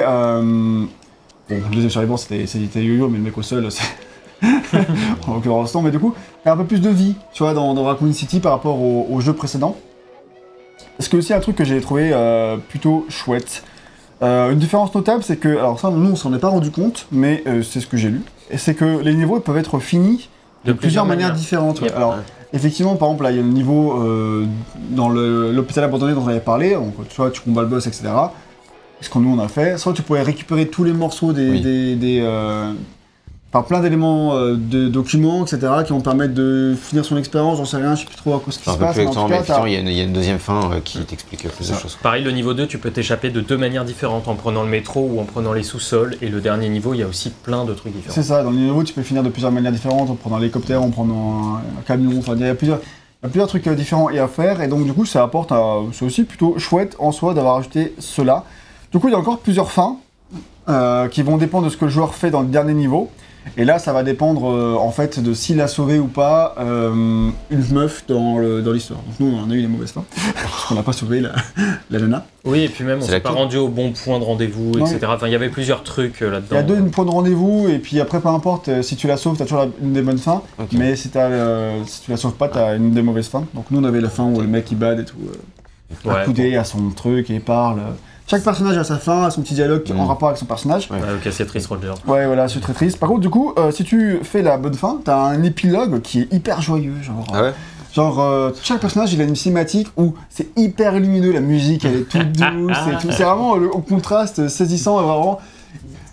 [1.50, 2.43] Bon, le deuxième survivant, c'était
[2.83, 3.83] Yo-Yo, mais le mec au sol, c'est.
[5.27, 6.13] en l'occurrence, non, mais du coup,
[6.44, 8.51] il y a un peu plus de vie, tu vois, dans, dans Raccoon City par
[8.51, 9.75] rapport au, au jeu précédent.
[11.00, 13.63] Ce qui est aussi un truc que j'ai trouvé euh, plutôt chouette.
[14.24, 17.08] Euh, une différence notable, c'est que, alors ça, nous, on s'en est pas rendu compte,
[17.12, 20.29] mais euh, c'est ce que j'ai lu, et c'est que les niveaux peuvent être finis
[20.65, 21.82] de, plusieurs, manières, différentes.
[21.82, 21.96] Yep.
[21.96, 22.17] Alors,
[22.51, 24.03] effectivement, par exemple, là, il y a le niveau
[24.89, 28.06] dans l'hôpital abandonné dont on avait parlé, donc soit tu combats le boss, etc.
[29.00, 31.62] Ce qu'on nous on a fait, soit tu pourrais récupérer tous les morceaux des, Oui.
[31.62, 32.27] des, des,
[33.54, 35.68] enfin, plein d'éléments euh, de documents, etc.
[35.86, 38.39] qui vont permettre de finir son expérience, j'en sais rien, je sais plus trop à
[38.39, 39.74] quoi ce qui se passe, plus mais en exactement, tout mais cas, effectivement, t'as- il
[39.74, 41.98] y, a une- il y a une deuxième fin euh, qui t'explique plus de choses.
[42.04, 45.10] Pareil, le niveau 2, tu peux t'échapper de deux manières différentes, en prenant le métro
[45.13, 46.18] ou en prenant les sous-sols.
[46.22, 48.13] Et le dernier niveau, il y a aussi plein de trucs différents.
[48.16, 50.42] C'est ça, dans les niveaux, tu peux finir de plusieurs manières différentes, en prenant un
[50.42, 53.66] hélicoptère, en prenant un, camion, enfin, il y a plusieurs, il y a plusieurs trucs
[53.68, 56.60] euh, différents et à faire, et donc du coup, ça apporte, à- c'est aussi plutôt
[56.60, 58.44] chouette en soi d'avoir ajouté cela.
[58.92, 59.98] Du coup, il y a encore plusieurs fins
[60.70, 63.10] euh, qui vont dépendre de ce que le joueur fait dans le dernier niveau.
[63.56, 67.30] Et là, ça va dépendre euh, en fait de s'il a sauvé ou pas euh,
[67.50, 69.00] une meuf dans l'histoire.
[69.00, 71.32] Donc nous, on a eu les mauvaises fins, parce qu'on n'a pas sauvé la,
[71.89, 72.25] la nana.
[72.46, 75.00] Oui, et puis même, on s'est pas rendu au bon point de rendez-vous, etc.
[75.10, 76.48] Enfin, il y avait plusieurs trucs euh, là-dedans.
[76.51, 79.08] Il y a deux points de rendez-vous, et puis après, peu importe, euh, si tu
[79.08, 80.42] la sauves, t'as toujours la- une des bonnes fins.
[80.72, 83.46] Mais si, euh, si tu la sauves pas, t'as une des mauvaises fins.
[83.54, 85.36] Donc nous on avait la fin où le mec il bad et tout, euh,
[86.06, 87.79] Ouais, accoudé à son truc et il parle.
[88.29, 90.07] Chaque personnage a sa fin, a son petit dialogue en Mm.
[90.07, 90.90] rapport avec son personnage.
[90.92, 90.98] Ouais.
[90.98, 91.94] Ouais, ok, c'est triste, Roger.
[92.07, 93.00] Ouais voilà, c'est très triste.
[93.00, 96.22] Par contre du coup, euh, si tu fais la bonne fin, t'as un épilogue qui
[96.22, 97.25] est hyper joyeux, genre.
[97.33, 97.53] Ah ouais
[97.96, 101.96] Genre, euh, chaque personnage il a une cinématique où c'est hyper lumineux, la musique elle
[101.96, 103.11] est toute douce et tout.
[103.11, 105.40] C'est vraiment le au contraste saisissant et vraiment.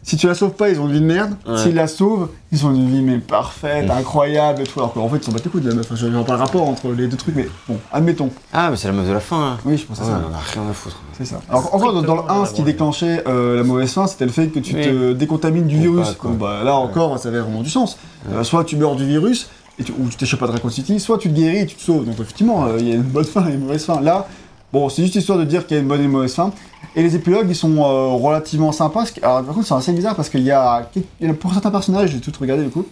[0.06, 1.34] Si tu la sauves pas, ils ont une vie de merde.
[1.48, 1.56] Ouais.
[1.56, 3.90] S'ils la sauvent, ils ont une vie mais parfaite, Mm.
[3.92, 4.78] incroyable et tout.
[4.78, 5.86] Alors qu'en fait, ils s'en battent les couilles de la meuf.
[5.86, 8.28] Enfin, je vois pas le rapport entre les deux trucs, mais bon, admettons.
[8.52, 9.52] Ah, mais c'est la meuf de la fin.
[9.54, 9.58] hein.
[9.64, 10.20] Oui, je pense à Ouais, ça.
[10.30, 11.00] on a rien à foutre.
[11.16, 11.40] C'est ça.
[11.48, 14.30] Alors, en fait, dans, le 1, ce qui déclenchait euh, la mauvaise fin, c'était le
[14.32, 14.82] fait que tu Oui.
[14.84, 16.10] te décontamines du Ou virus.
[16.10, 16.28] pas.
[16.28, 17.96] Bon, bah, là encore, ça avait vraiment du sens.
[18.30, 21.00] Euh, soit tu meurs du virus, et tu, ou tu t'échappes pas de Raccoon City,
[21.00, 22.04] soit tu te guéris et tu te sauves.
[22.04, 24.00] Donc effectivement, euh, il y a une bonne fin et une mauvaise fin.
[24.02, 24.28] Là,
[24.74, 26.52] bon, c'est juste histoire de dire qu'il y a une bonne et une mauvaise fin.
[26.96, 29.04] Et les épilogues, ils sont euh, relativement sympas.
[29.22, 30.88] Alors, par contre, c'est assez bizarre parce qu'il y a,
[31.20, 32.84] il y a pour certains personnages, j'ai tout regardé du coup,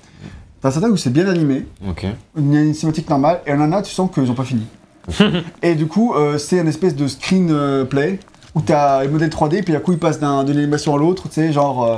[0.60, 2.06] t'as certains où c'est bien animé, Ok.
[2.38, 4.44] il y a une cinématique normale, et y en a, tu sens qu'ils ont pas
[4.44, 4.62] fini.
[5.62, 8.18] et du coup, euh, c'est une espèce de screenplay
[8.54, 11.28] où t'as les modèles 3D, puis à coup, ils passent d'un- d'une animation à l'autre,
[11.28, 11.84] tu sais, genre.
[11.84, 11.96] euh,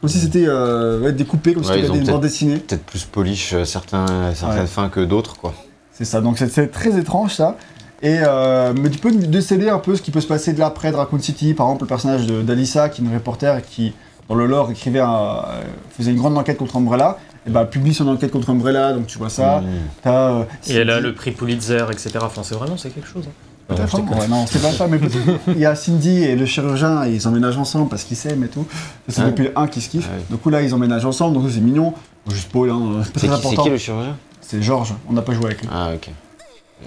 [0.00, 2.22] comme si c'était euh, ouais, découpé, comme si Ouais, c'était ils ont une peut-être- bande
[2.22, 2.58] dessinée.
[2.58, 4.66] Peut-être plus polish euh, certains, certaines Ouais.
[4.66, 5.52] fins que d'autres, quoi.
[5.92, 7.56] C'est ça, donc c'est très étrange ça.
[8.02, 10.90] Et euh, mais tu peux déceler un peu ce qui peut se passer de l'après
[10.92, 11.54] de Raccoon City.
[11.54, 13.92] Par exemple, le personnage d'Alissa, qui est une reporter et qui,
[14.28, 15.10] dans le lore, écrivait un-
[15.48, 15.62] euh,
[15.96, 19.18] faisait une grande enquête contre Umbrella, et bah publie son enquête contre Umbrella, donc tu
[19.18, 19.60] vois ça.
[19.62, 19.64] Mm.
[20.02, 22.10] T'as, euh, Et elle a le prix Pulitzer, etc.
[22.22, 23.24] Enfin, c'est vraiment, c'est quelque chose.
[23.26, 23.32] hein.
[23.70, 24.98] Non, hein, ouais, non, c'est pas ça, mais.
[25.48, 28.48] Il y a Cindy et le chirurgien, et ils emménagent ensemble parce qu'ils s'aiment et
[28.48, 28.64] tout.
[29.08, 29.26] C'est Ouais.
[29.26, 30.08] depuis le 1 qu'ils se kiffent.
[30.08, 30.22] Ouais.
[30.30, 31.92] Du coup, là, ils emménagent ensemble, donc c'est mignon.
[32.30, 33.62] Juste spoil, hein, c'est qui, c'est important.
[33.64, 34.16] qui le chirurgien?
[34.40, 35.68] C'est Georges, on n'a pas joué avec lui.
[35.70, 36.08] Ah, ok.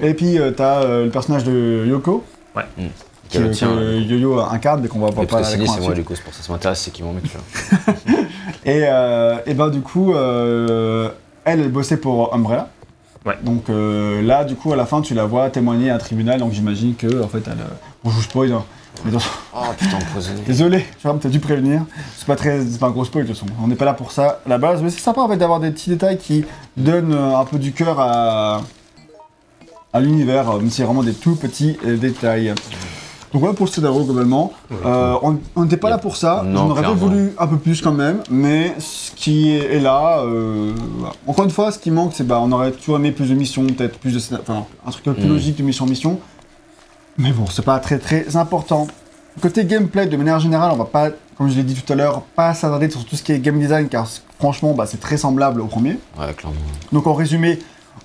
[0.01, 2.23] Et puis, euh, t'as euh, le personnage de Yoko,
[3.29, 3.67] Qui que, le tien.
[3.69, 6.23] que Yo-Yo incarne, mais qu'on va pas à Ciné, l'écran c'est moi, du coup, c'est
[6.23, 7.93] pour ça que ça m'intéresse, c'est qui mon mec, là.
[8.65, 11.09] Et, euh, et ben, du coup, euh,
[11.45, 12.69] elle, elle bossait pour Umbrella.
[13.25, 13.37] Ouais.
[13.43, 16.39] Donc euh, là, du coup, à la fin, tu la vois témoigner à un tribunal,
[16.39, 17.53] donc j'imagine que, en fait, elle.
[17.53, 17.73] euh,
[18.03, 18.63] Bon, je vous spoil, hein.
[19.05, 19.11] Mais
[19.55, 20.41] Oh putain, empoisonné.
[20.45, 21.83] Désolé, Jérôme, t'as dû prévenir.
[22.17, 23.51] C'est pas très, c'est pas un gros spoil de toute façon.
[23.63, 25.59] On n'est pas là pour ça à la base, mais c'est sympa en fait d'avoir
[25.59, 26.43] des petits détails qui
[26.75, 28.61] donnent euh, un peu du cœur à,
[29.93, 32.53] à l'univers, euh, si c'est vraiment des tout petits euh, détails.
[33.33, 34.51] Donc voilà pour le scénario globalement.
[34.85, 35.15] Euh,
[35.55, 36.43] on n'était pas là pour ça.
[36.45, 36.97] Non, On aurait clairement.
[36.97, 41.13] voulu un peu plus quand même, mais ce qui est, est là, euh, voilà.
[41.27, 43.65] encore une fois, ce qui manque, c'est bah on aurait toujours aimé plus de missions,
[43.67, 45.33] peut-être plus de enfin un truc un peu plus Mm.
[45.33, 46.19] logique de mission en mission.
[47.17, 48.87] Mais bon, c'est pas très très important.
[49.41, 52.21] Côté gameplay, de manière générale, on va pas, comme je l'ai dit tout à l'heure,
[52.35, 54.07] pas s'attarder sur tout ce qui est game design, car
[54.39, 55.97] franchement, bah, c'est très semblable au premier.
[56.19, 56.57] Ouais, clairement.
[56.91, 57.59] Donc en résumé,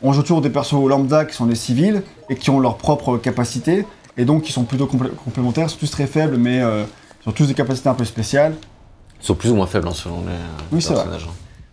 [0.07, 3.19] on joue toujours des persos lambda qui sont des civils et qui ont leurs propres
[3.19, 6.85] capacités, et donc qui sont plutôt complé- complémentaires, sont tous très faibles, mais euh,
[7.25, 8.55] ils ont tous des capacités un peu spéciales.
[9.21, 10.33] Ils sont plus ou moins faibles hein, selon les
[10.73, 10.95] Oui, vrai.
[10.95, 11.27] personnages.
[11.29, 11.33] hein.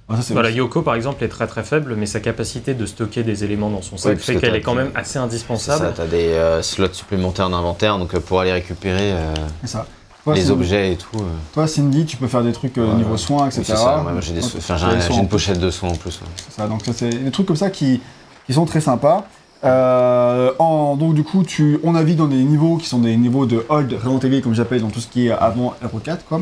[0.09, 3.23] Ah, ça, Voilà, Yoko par exemple est très très faible, mais sa capacité de stocker
[3.23, 5.93] des éléments dans son sac parce fait que qu'elle est quand même assez indispensable.
[5.95, 9.85] t'as des euh, slots supplémentaires d'inventaire, donc euh, pour aller récupérer euh, c'est ça.
[10.25, 11.17] Toi, les objets et tout.
[11.19, 12.95] euh, Toi, Cindy, tu peux faire des trucs euh, Ouais.
[12.95, 13.59] niveau soins, etc.
[13.59, 16.19] oui, c'est ça, ouais, moi, j'ai so- enfin, une pochette de soins en plus.
[16.21, 16.27] ouais.
[16.49, 17.99] C'est ça, donc c'est des trucs comme ça qui,
[18.47, 19.25] qui sont très sympas.
[19.63, 23.45] Euh, en- donc du coup, tu, on navigue dans des niveaux qui sont des niveaux
[23.45, 26.17] de hold, Resident comme j'appelle, dans tout ce qui est avant RE4.
[26.27, 26.41] Quoi.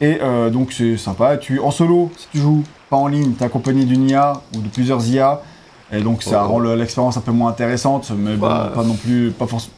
[0.00, 1.36] Et euh, donc c'est sympa.
[1.38, 4.60] Tu, en solo, si tu joues pas en ligne, tu es accompagné d'une IA ou
[4.60, 5.40] de plusieurs IA.
[5.90, 6.48] Et donc ça Oh.
[6.52, 9.74] rend le- l'expérience un peu moins intéressante, mais bon, pas non plus, pas forcément.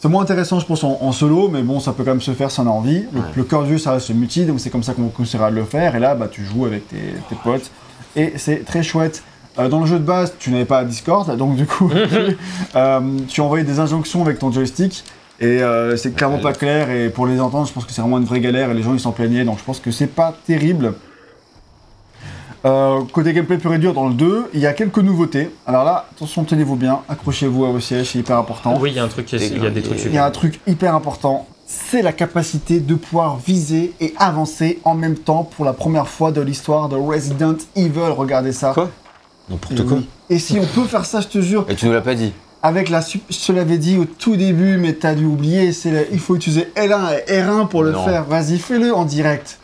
[0.00, 2.30] C'est moins intéressant, je pense, en, en solo, mais bon, ça peut quand même se
[2.30, 3.04] faire si on a envie.
[3.12, 3.26] Le, Ouais.
[3.36, 5.64] le cœur du jeu, ça reste multi, donc c'est comme ça qu'on conseillera de le
[5.64, 5.94] faire.
[5.96, 6.96] Et là, bah, tu joues avec tes,
[7.28, 7.70] tes potes.
[8.16, 9.22] Et c'est très chouette.
[9.58, 11.90] Euh, dans le jeu de base, tu n'avais pas Discord, donc du coup,
[12.76, 15.04] euh, tu envoyais des injonctions avec ton joystick.
[15.40, 18.18] Et euh, c'est clairement pas clair, et pour les entendre, je pense que c'est vraiment
[18.18, 20.34] une vraie galère, et les gens ils s'en plaignaient, donc je pense que c'est pas
[20.46, 20.94] terrible.
[22.64, 25.50] Euh, côté gameplay pur et dur dans le 2, il y a quelques nouveautés.
[25.64, 28.76] Alors là, attention, tenez-vous bien, accrochez-vous à vos sièges, c'est hyper important.
[28.80, 30.18] Oui, il y a un truc, qui est- il y a des trucs Il y
[30.18, 35.14] a un truc hyper important, c'est la capacité de pouvoir viser et avancer en même
[35.16, 38.10] temps pour la première fois de l'histoire de Resident Evil.
[38.16, 38.72] Regardez ça.
[38.74, 38.90] Quoi?
[39.50, 39.96] N'importe Et quoi.
[39.98, 40.08] oui.
[40.30, 42.32] Et si on peut faire ça, je te jure, Et tu nous l'as pas dit.
[42.62, 45.90] avec la sup- je te l'avais dit au tout début, mais t'as dû oublier, c'est
[45.90, 48.04] la- il faut utiliser L1 et R1 pour le Non.
[48.04, 48.24] faire.
[48.24, 49.58] Vas-y, fais-le en direct.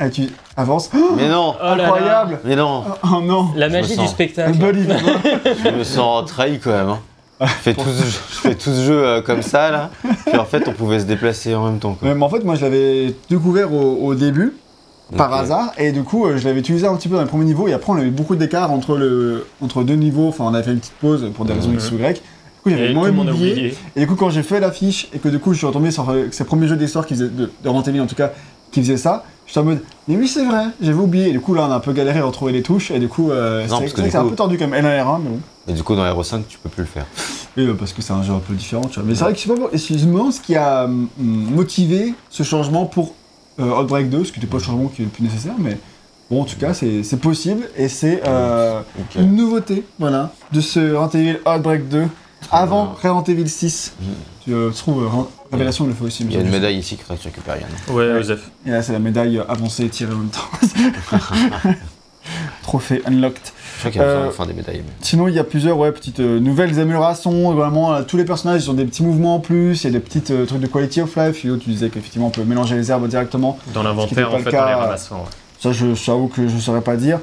[0.00, 0.22] Et tu
[0.56, 0.90] avances.
[0.94, 1.84] Oh, Mais non Oh là là.
[1.84, 4.50] incroyable Mais non Oh non La magie du spectacle.
[4.50, 5.02] Unbelievable.
[5.64, 6.88] Je me sens trahi quand même.
[6.88, 6.98] hein.
[7.40, 9.90] Je fais tout ce jeu, je fais tout ce jeu euh, comme ça là.
[10.26, 11.94] Puis en fait, on pouvait se déplacer en même temps.
[11.94, 12.14] Quoi.
[12.14, 14.52] Mais en fait, moi, je l'avais découvert au, au début,
[15.16, 17.44] par hasard, et du coup, euh, je l'avais utilisé un petit peu dans les premiers
[17.44, 20.62] niveaux, et après, on avait beaucoup d'écart entre, le, entre deux niveaux, enfin, on avait
[20.64, 21.74] fait une petite pause pour des raisons Mhm.
[21.74, 22.14] X ou Y.
[22.14, 22.20] Du
[22.62, 23.52] coup, j'avais le oublié.
[23.52, 23.74] oublié.
[23.96, 26.08] Et du coup, quand j'ai fait l'affiche, et que du coup, je suis retombé sur
[26.10, 28.32] euh, ces premiers jeux d'histoire qui faisaient, de, de en tout cas,
[28.72, 31.28] qui faisaient ça, j'étais en mode, mais oui, c'est vrai, j'avais oublié.
[31.28, 33.08] Et du coup, là, on a un peu galéré à retrouver les touches, et du
[33.08, 35.40] coup, euh, c'est un peu tordu comme L1R1, mais bon.
[35.68, 37.06] Et du coup, dans Hero 5, tu peux plus le faire.
[37.56, 39.04] Et, euh, parce que c'est un jeu un peu différent, tu vois.
[39.08, 42.14] Mais c'est vrai que je sais pas, je me demande ce qui a hum, motivé
[42.30, 43.14] ce changement pour
[43.58, 45.78] Outbreak 2, ce qui n'était pas le changement qui est le plus nécessaire, mais
[46.30, 48.80] bon, en tout cas, c'est c'est possible et c'est euh,
[49.16, 52.06] une nouveauté, voilà, de ce Resident Outbreak 2
[52.50, 53.94] avant Resident Evil 6.
[54.00, 54.06] Mhm.
[54.44, 55.08] Tu euh, trouves,
[55.50, 56.24] Révélation le fait aussi.
[56.24, 57.68] Il y a une médaille ici que tu récupères, Yann.
[57.88, 58.18] Ouais, Ouais.
[58.18, 58.50] Joseph.
[58.66, 60.40] Et là, c'est la médaille euh, avancée et tirée en même temps.
[62.62, 63.40] Trophée unlocked.
[63.90, 64.82] Crois qu'il y a besoin Euh, des médailles.
[64.86, 67.52] mais- Sinon, il y a plusieurs ouais, petites euh, nouvelles améliorations.
[67.54, 69.82] Vraiment, euh, tous les personnages ils ont des petits mouvements en plus.
[69.82, 71.44] Il y a des petits euh, trucs de quality of life.
[71.44, 73.58] Yo, tu disais qu'effectivement, on peut mélanger les herbes directement.
[73.72, 75.24] Dans l'inventaire, fait pas en le fait, cas, on les ouais.
[75.60, 77.18] Ça, je j'avoue que je ne saurais pas dire.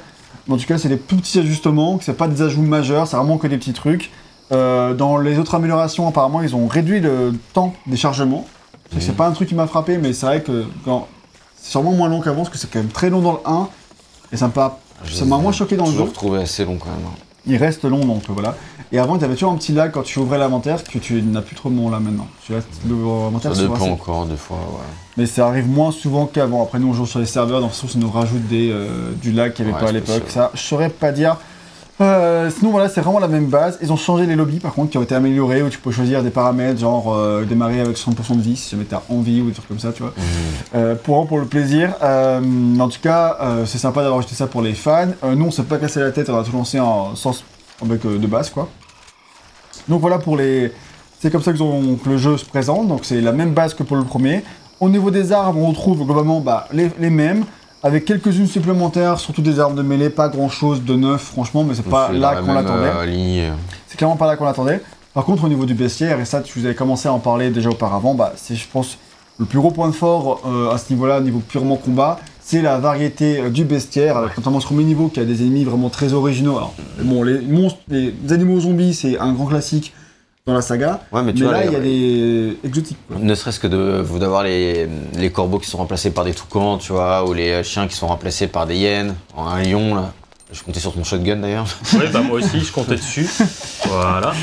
[0.47, 3.15] Mais en tout cas, c'est des petits ajustements, que c'est pas des ajouts majeurs, c'est
[3.17, 4.09] vraiment que des petits trucs.
[4.51, 8.45] Euh, dans les autres améliorations, apparemment, ils ont réduit le temps des chargements.
[8.99, 9.15] C'est Mhm.
[9.15, 11.07] pas un truc qui m'a frappé, mais c'est vrai que quand...
[11.55, 13.69] c'est sûrement moins long qu'avant, parce que c'est quand même très long dans le 1.
[14.33, 16.13] Et ça m'a Je ça m'a moins choqué dans le toujours jeu.
[16.13, 17.05] trouvé assez long quand même.
[17.07, 17.15] hein.
[17.47, 18.55] Il reste long, donc voilà.
[18.91, 21.41] Et avant, tu avais toujours un petit lag quand tu ouvrais l'inventaire, que tu n'as
[21.41, 22.27] plus trop de nom là maintenant.
[22.45, 24.57] Tu restes l'inventaire Ça dépend assez- encore des fois.
[24.57, 24.85] Ouais.
[25.17, 26.61] Mais ça arrive moins souvent qu'avant.
[26.61, 29.53] Après, nous, on joue sur les serveurs, donc ça nous rajoute des, euh, du lag
[29.53, 30.23] qu'il n'y avait Ouais, pas à l'époque.
[30.29, 31.37] Ça, je saurais pas dire.
[32.01, 33.77] Euh, sinon, voilà, c'est vraiment la même base.
[33.81, 36.23] Ils ont changé les lobbies, par contre, qui ont été améliorés, où tu peux choisir
[36.23, 39.53] des paramètres, genre euh, démarrer avec 60% de vie, si jamais t'as envie, ou des
[39.53, 40.13] trucs comme ça, tu vois.
[40.17, 40.23] Mhm.
[40.75, 41.93] Euh, pour, pour le plaisir.
[42.01, 45.07] En tout cas, c'est sympa d'avoir ajouté ça pour les fans.
[45.23, 47.43] Nous, on s'est pas cassé la tête, on a tout lancé en sens
[47.81, 48.69] avec de base, quoi.
[49.87, 50.71] Donc voilà pour les.
[51.19, 52.87] C'est comme ça que, le jeu se présente.
[52.87, 54.43] Donc c'est la même base que pour le premier.
[54.79, 57.45] Au niveau des armes, on retrouve globalement bah, les, les mêmes,
[57.83, 61.81] avec quelques-unes supplémentaires, surtout des armes de mêlée, pas grand-chose de neuf, franchement, mais c'est
[61.83, 62.91] pas là qu'on l'attendait.
[63.41, 63.53] euh.
[63.87, 64.81] C'est clairement pas là qu'on l'attendait.
[65.13, 67.49] Par contre, au niveau du bestiaire, et ça, tu vous avez commencé à en parler
[67.49, 68.97] déjà auparavant, bah, c'est, je pense,
[69.39, 72.77] le plus gros point fort euh, à ce niveau-là, au niveau purement combat, c'est la
[72.77, 76.13] variété euh, du bestiaire, avec notamment sur mes niveaux, qui a des ennemis vraiment très
[76.13, 76.57] originaux.
[76.57, 79.93] Alors, bon, les monstres, les animaux zombies, c'est un grand classique
[80.45, 82.97] dans la saga, Ouais, mais mais, tu vois, là, il y a des exotiques.
[83.07, 83.17] quoi.
[83.19, 86.77] Ne serait-ce que de vous d'avoir les, les corbeaux qui sont remplacés par des toucans,
[86.77, 90.13] tu vois, ou les chiens qui sont remplacés par des hyènes, en un lion là.
[90.51, 91.65] Je comptais sur ton shotgun d'ailleurs.
[91.93, 93.25] Ouais, bah moi aussi, je comptais dessus.
[93.87, 94.33] Voilà.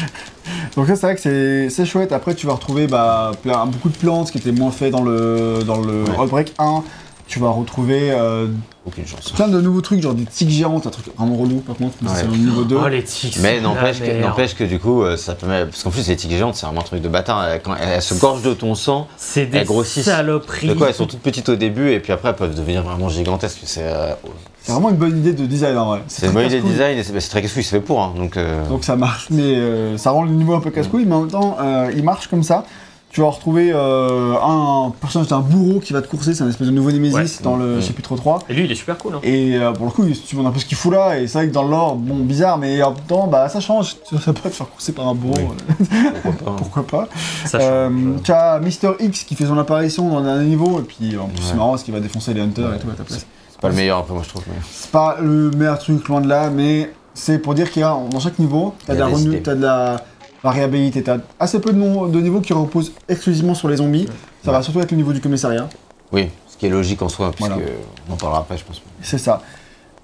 [0.75, 2.13] Donc ça, c'est vrai que c'est, c'est chouette.
[2.13, 5.59] Après, tu vas retrouver bah, plein- beaucoup de plantes qui étaient moins fait dans le,
[5.67, 6.19] dans le Ouais.
[6.19, 6.83] Outbreak 1.
[7.29, 8.47] Tu vas retrouver euh,
[8.87, 9.33] Aucune chance.
[9.33, 12.09] plein de nouveaux trucs, genre des tiques géantes, un truc vraiment relou par contre, mais
[12.09, 12.17] Ouais.
[12.17, 12.79] c'est au niveau 2.
[12.83, 13.39] Oh, les tics.
[13.43, 15.67] Mais n'empêche que, n'empêche que du coup, euh, ça permet.
[15.67, 17.45] Parce qu'en plus, les tiques géantes, c'est vraiment un truc de bâtard.
[17.47, 20.07] Elles- Quand elles se gorgent de ton sang, C'est des elles grossissent.
[20.07, 20.69] saloperies.
[20.69, 23.11] de quoi elles sont toutes petites au début et puis après elles peuvent devenir vraiment
[23.11, 23.61] gigantesques.
[23.65, 24.15] C'est euh,
[24.63, 26.03] C'est vraiment une bonne idée de design en vrai.
[26.09, 26.73] c'est une très bonne idée de casse-couille.
[26.73, 28.01] design et c'est bah, c'est très casse-couille, c'est fait pour.
[28.03, 31.05] hein, donc, euh, Donc ça marche, mais euh, ça rend le niveau un peu casse-couille,
[31.05, 32.65] mais en même temps, euh, il marche comme ça.
[33.11, 36.67] Tu vas retrouver euh, un personnage d'un bourreau qui va te courser, c'est un espèce
[36.67, 37.25] de nouveau Ouais.
[37.43, 37.83] dans le Mm.
[37.83, 38.41] chapitre 3.
[38.51, 39.15] Et lui, il est super cool.
[39.15, 39.21] Hein.
[39.23, 41.39] Et euh, pour le coup, tu demandes un peu ce qu'il fout là, et c'est
[41.39, 43.97] vrai que dans le lore, bon, bizarre, mais en même temps, bah ça change.
[44.23, 45.87] Ça peut te faire courser par un bourreau, Oui.
[45.91, 46.55] euh, Pourquoi pas hein.
[46.59, 47.09] pourquoi pas.
[47.47, 48.23] Ça Euh, change.
[48.25, 51.43] tu as Mister X qui fait son apparition dans un niveau, et puis en plus
[51.43, 53.27] c'est marrant parce qu'il va défoncer les hunters et tout à ta place.
[53.51, 54.43] C'est pas le meilleur, peu, moi, je trouve.
[54.49, 57.85] mais- C'est pas le meilleur truc, loin de là, mais c'est pour dire qu'il y
[57.85, 59.07] a dans chaque niveau, t'as de la
[59.43, 59.97] t'as de la
[60.43, 64.07] variabilité, t'as assez peu de, nom- de niveaux qui reposent exclusivement sur les zombies.
[64.45, 65.69] Ça va surtout être le niveau du commissariat,
[66.13, 67.67] Oui, ce qui est logique en soi, puisque Voilà.
[68.09, 68.81] on en parlera après, je pense.
[69.03, 69.43] c'est ça.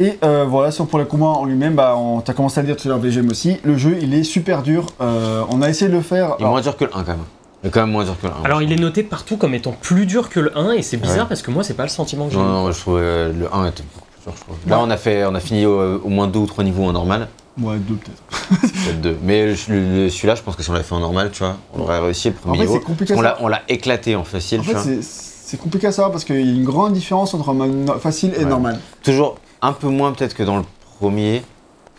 [0.00, 2.66] Et euh, voilà, sur pour le combat en lui-même, bah, on t'as commencé à le
[2.66, 4.86] dire tout à l'heure, VGM aussi, le jeu il est super dur.
[5.00, 6.34] Euh, on a essayé de le faire.
[6.40, 7.18] Il est moins dur que le 1 quand même.
[7.62, 8.44] Il est quand même moins dur que le 1.
[8.44, 11.18] Alors, il est noté partout comme étant plus dur que le 1, et c'est bizarre
[11.20, 11.24] Ouais.
[11.28, 12.38] parce que moi, c'est pas le sentiment que j'ai.
[12.38, 12.48] Non, eu.
[12.48, 14.56] non, je trouve euh, le 1 était beaucoup plus dur, je trouve.
[14.68, 16.92] Là, on a, fait, on a fini au, au moins deux ou trois niveaux en
[16.92, 17.28] normal.
[17.60, 18.60] Ouais, deux peut-être.
[18.60, 19.16] Peut-être deux.
[19.22, 22.00] Mais celui-là, je pense que si on l'avait fait en normal, tu vois, on aurait
[22.00, 22.74] réussi le En premier fait, niveau.
[22.78, 25.86] c'est compliqué On l'a, on l'a éclaté en facile, En tu fait, c'est- c'est compliqué
[25.86, 27.54] à savoir parce qu'il y a une grande différence entre
[28.00, 28.44] facile et Ouais.
[28.46, 28.80] normal.
[29.04, 30.64] Toujours un peu moins peut-être que dans le
[30.98, 31.42] premier,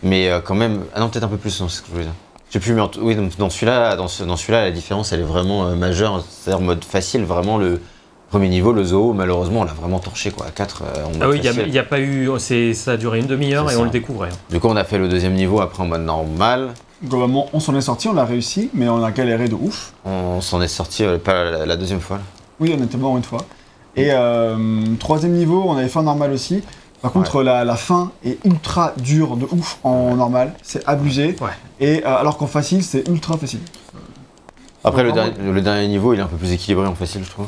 [0.02, 0.84] mais euh, quand même.
[0.94, 2.12] Ah non, peut-être un peu plus, non, c'est ce que je veux dire.
[2.48, 5.20] Je sais plus, mais en oui, dans celui-là, dans, ce- dans celui-là, la différence, elle
[5.20, 6.22] est vraiment euh, majeure.
[6.28, 7.80] C'est-à-dire mode facile, vraiment le
[8.30, 10.46] premier niveau, le zoo, malheureusement, on l'a vraiment torché, quoi.
[10.46, 12.28] À 4, on Ah oui, il n'y a, pas eu.
[12.38, 14.28] c'est- Ça a duré une demi-heure et on le découvrait.
[14.32, 14.36] hein.
[14.50, 16.74] Du coup, on a fait le deuxième niveau après en mode normal.
[17.04, 19.92] Globalement, on s'en est sorti, on l'a réussi, mais on a galéré de ouf.
[20.04, 22.16] On s'en est sorti euh, pas la, la deuxième fois.
[22.16, 22.22] là.
[22.58, 23.40] Oui, on était mort une fois.
[23.96, 24.56] Et euh,
[24.98, 26.62] troisième niveau, on avait fait en normal aussi.
[27.02, 31.36] Par contre, la, la fin est ultra dure de ouf en normal, c'est abusé.
[31.40, 31.50] Ouais.
[31.80, 33.60] Et euh, alors qu'en facile, c'est ultra facile.
[34.82, 35.12] Après, le,
[35.52, 37.46] le dernier niveau, il est un peu plus équilibré en facile, je trouve.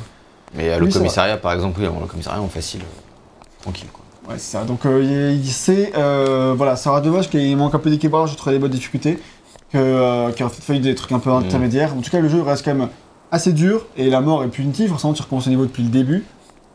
[0.54, 4.02] Mais euh, le Oui, commissariat, par exemple, oui, le commissariat en facile, euh, tranquille, quoi.
[4.28, 4.64] Ouais, c'est ça.
[4.64, 5.92] Donc, euh, il- c'est.
[5.96, 9.18] euh, voilà, ça sera dommage qu'il manque un peu d'équilibrage entre les bonnes difficultés,
[9.72, 11.94] que, euh, qu'il a fait des trucs un peu intermédiaires.
[11.96, 12.88] En tout cas, le jeu reste quand même
[13.30, 14.88] assez dur et la mort est punitive.
[14.90, 16.24] Forcément, tu recommences au niveau depuis le début.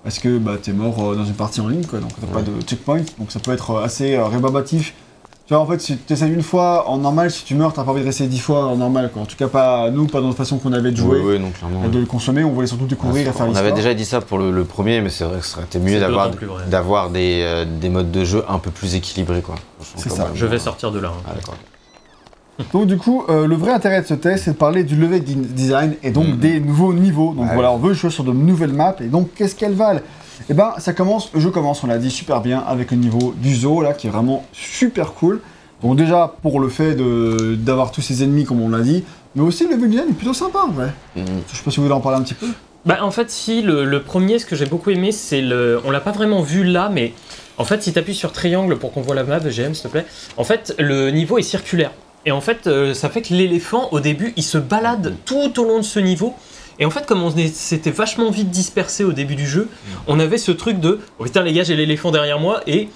[0.03, 2.39] Parce que bah, t'es mort euh, dans une partie en ligne, quoi, donc t'as pas
[2.39, 2.43] Ouais.
[2.43, 4.93] de checkpoint, donc ça peut être euh, assez euh, rébarbatif.
[5.45, 7.83] Tu vois, en fait, si tu essayes une fois en normal, si tu meurs, t'as
[7.83, 9.23] pas envie de rester dix fois en normal, quoi.
[9.23, 11.39] En tout cas, pas nous, pas dans la façon qu'on avait de jouer, Oui, oui,
[11.39, 11.83] non, clairement.
[11.83, 14.21] et de le consommer, on voulait surtout découvrir et faire on avait déjà dit ça
[14.21, 16.31] pour le, le premier, mais c'est vrai que ça aurait été mieux d'avoir,
[16.69, 19.55] d'avoir des, euh, des modes de jeu un peu plus équilibrés, quoi.
[19.97, 20.23] C'est ça.
[20.25, 20.31] même.
[20.33, 21.09] Je vais sortir de là.
[21.09, 21.21] hein.
[21.27, 21.55] Ah, d'accord.
[22.71, 25.23] Donc du coup, euh, le vrai intérêt de ce test, c'est de parler du level
[25.23, 26.37] design et donc Mhm.
[26.37, 27.33] des nouveaux niveaux.
[27.33, 27.53] Donc Ouais.
[27.55, 29.99] voilà, on veut jouer sur de nouvelles maps et donc qu'est-ce qu'elles valent?
[30.49, 33.33] Eh ben, ça commence, le jeu commence, on l'a dit super bien, avec le niveau
[33.37, 35.41] du zoo là, qui est vraiment super cool.
[35.81, 39.03] Donc déjà pour le fait de d'avoir tous ces ennemis comme on l'a dit,
[39.35, 40.87] mais aussi le level design est plutôt sympa, ouais.
[41.15, 41.25] Mhm.
[41.51, 42.47] Je sais pas si vous voulez en parler un petit peu.
[42.85, 45.79] Bah, en fait, si, le, le premier, ce que j'ai beaucoup aimé, c'est le.
[45.85, 47.13] On l'a pas vraiment vu là, mais
[47.57, 49.87] en fait, si tu appuies sur triangle pour qu'on voit la map, GM, s'il te
[49.87, 50.05] plaît,
[50.37, 51.91] en fait, le niveau est circulaire.
[52.25, 55.65] Et en fait, euh, ça fait que l'éléphant, au début, il se balade tout au
[55.65, 56.35] long de ce niveau.
[56.79, 59.69] Et en fait, comme on s'était vachement vite dispersé au début du jeu,
[60.07, 62.89] on avait ce truc de oh putain, les gars, j'ai l'éléphant derrière moi et.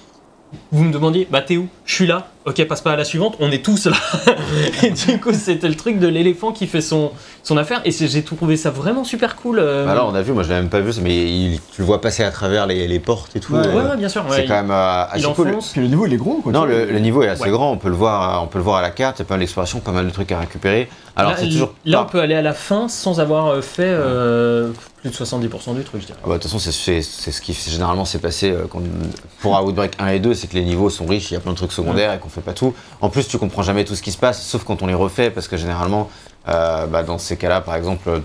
[0.72, 1.68] Vous me demandiez, bah t'es où?
[1.84, 2.30] Je suis là.
[2.48, 3.36] Ok, passe pas à la suivante.
[3.40, 3.96] On est tous là.
[4.82, 7.10] et du coup, c'était le truc de l'éléphant qui fait son,
[7.42, 7.82] son affaire.
[7.84, 9.58] Et j'ai trouvé ça vraiment super cool.
[9.58, 11.82] euh, Bah là, on a vu, moi je l'ai même pas vu, mais il- tu
[11.82, 13.52] le vois passer à travers les, les portes et tout.
[13.52, 14.24] Ouais, euh, ouais, bien sûr.
[14.30, 15.58] c'est ouais, quand même euh, assez cool.
[15.72, 16.50] Puis le niveau il est gros quoi.
[16.52, 17.50] Non, le, le niveau est assez Ouais.
[17.50, 19.26] grand, on peut le voir, on peut le voir à la carte, il y a
[19.26, 20.88] pas mal d'exploration, pas mal de trucs à récupérer.
[21.16, 23.82] Alors là, c'est toujours là, pas- on peut aller à la fin sans avoir fait
[23.84, 24.70] euh,
[25.02, 26.18] plus de 70% du truc, je dirais.
[26.22, 28.80] Ah bah, de toute façon, c'est- ce qui généralement s'est passé euh, quand-
[29.40, 31.52] pour Outbreak 1 et 2, c'est que les niveaux sont riches, il y a plein
[31.52, 32.74] de trucs secondaires et qu'on pas tout.
[33.00, 35.30] En plus, tu comprends jamais tout ce qui se passe, sauf quand on les refait,
[35.30, 36.10] parce que généralement,
[36.48, 38.22] euh, bah, dans ces cas-là, par exemple,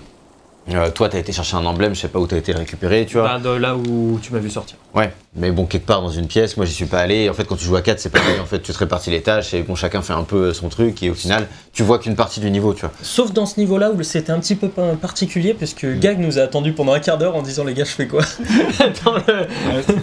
[0.72, 3.04] euh, toi, t'as été chercher un emblème, je sais pas où t'as été le récupérer,
[3.06, 3.28] tu vois.
[3.28, 4.76] Bah, de là où tu m'as vu sortir.
[4.94, 7.28] Ouais, mais bon, quelque part dans une pièce, moi j'y suis pas allé.
[7.28, 8.38] En fait, quand tu joues à 4, c'est pareil.
[8.40, 11.02] En fait, tu te répartis les tâches et bon, chacun fait un peu son truc
[11.02, 12.92] et au final, tu vois qu'une partie du niveau, tu vois.
[13.02, 16.38] Sauf dans ce niveau-là où c'était un petit peu pa- particulier, parce que Gag nous
[16.38, 18.22] a attendu pendant un quart d'heure en disant les gars, je fais quoi?
[19.04, 20.00] Dans le- Ouais, c'était-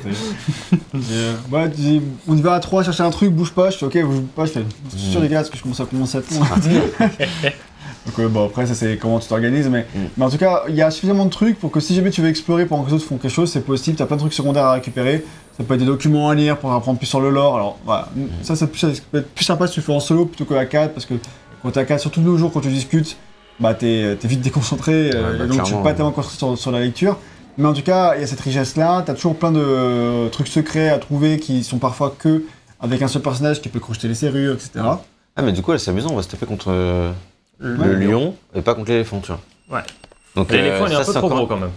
[1.13, 3.77] Euh, ouais, tu dis, on y va à 3 chercher un truc, bouge pas, je
[3.77, 5.79] fais ok, bouge pas, je fais je suis sûr les gars, parce que je commence
[5.79, 6.35] à commencer à tout.
[8.07, 9.99] Donc euh, bon après ça c'est comment tu t'organises mais, Mm.
[10.17, 12.21] mais en tout cas il y a suffisamment de trucs pour que si jamais tu
[12.21, 14.33] veux explorer pendant que les autres font quelque chose c'est possible, t'as plein de trucs
[14.33, 15.23] secondaires à récupérer,
[15.57, 18.09] ça peut être des documents à lire pour apprendre plus sur le lore, alors voilà,
[18.41, 20.65] ça, ça, ça peut être plus sympa si tu le fais en solo plutôt qu'à
[20.65, 21.13] 4 parce que
[21.61, 23.17] quand t'es à 4, surtout de nos jours quand tu discutes,
[23.59, 26.71] bah t'es t'es vite déconcentré euh, bah, donc tu peux pas tellement concentré sur, sur
[26.71, 27.17] la lecture.
[27.57, 30.47] Mais en tout cas, il y a cette richesse-là, t'as toujours plein de euh, trucs
[30.47, 32.45] secrets à trouver qui sont parfois que
[32.79, 34.71] avec un seul personnage qui peut crocheter les serrures, etc.
[35.35, 36.71] Ah, mais du coup, c'est amusant, on va se taper contre
[37.61, 39.77] le le lion et pas contre l'éléphant, tu vois.
[39.77, 39.83] Ouais.
[40.35, 41.71] Donc, L'éléphant, euh, il est un ça, peu trop gros quand même.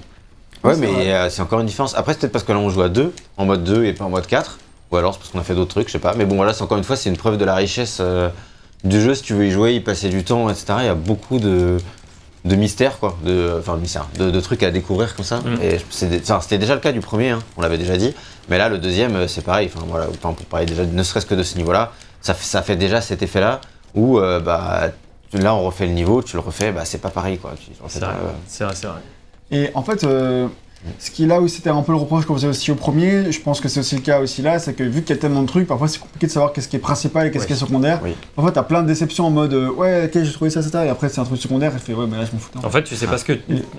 [0.63, 1.95] Ouais, mais euh, c'est encore une différence.
[1.97, 4.05] Après, c'est peut-être parce que là, on joue à 2, en mode 2 et pas
[4.05, 4.59] en mode 4.
[4.91, 6.15] Ou alors, c'est parce qu'on a fait d'autres trucs, je sais pas.
[6.15, 8.29] Mais bon, voilà, c'est encore une fois, c'est une preuve de la richesse euh,
[8.83, 9.15] du jeu.
[9.15, 10.67] Si tu veux y jouer, y passer du temps, etc.
[10.81, 11.77] Il y a beaucoup de,
[12.45, 15.41] de mystère, quoi, de, enfin de mystère, de, de trucs à découvrir comme ça.
[15.41, 15.63] Mm.
[15.63, 18.15] Et c'est des- enfin, c'était déjà le cas du premier, hein, on l'avait déjà dit.
[18.49, 19.71] Mais là, le deuxième, euh, c'est pareil.
[19.75, 21.93] Enfin voilà, pour parler déjà, ne serait-ce que de ce niveau-là,
[22.23, 23.61] ça, fait- ça fait déjà cet effet-là
[23.95, 24.91] où euh, bah
[25.39, 27.53] là on refait le niveau, tu le refais, bah c'est pas pareil, quoi.
[27.57, 28.99] Tu- en fait, C'est vrai, euh, c'est vrai, c'est vrai.
[29.51, 30.49] Et en fait, euh,
[30.99, 33.33] ce qui est là où c'était un peu le reproche qu'on faisait aussi au premier,
[33.33, 35.21] je pense que c'est aussi le cas aussi là, c'est que vu qu'il y a
[35.21, 37.47] tellement de trucs, parfois c'est compliqué de savoir qu'est-ce qui est principal et qu'est-ce Ouais.
[37.49, 38.01] qui est secondaire.
[38.05, 38.15] Oui.
[38.37, 40.85] Parfois t'as plein de déceptions en mode euh, ouais, ok, j'ai trouvé ça, etc.
[40.85, 42.51] Et après c'est un truc secondaire, et tu fais ouais, mais là je m'en fous.
[42.63, 43.33] En fait, tu sais pas ce que.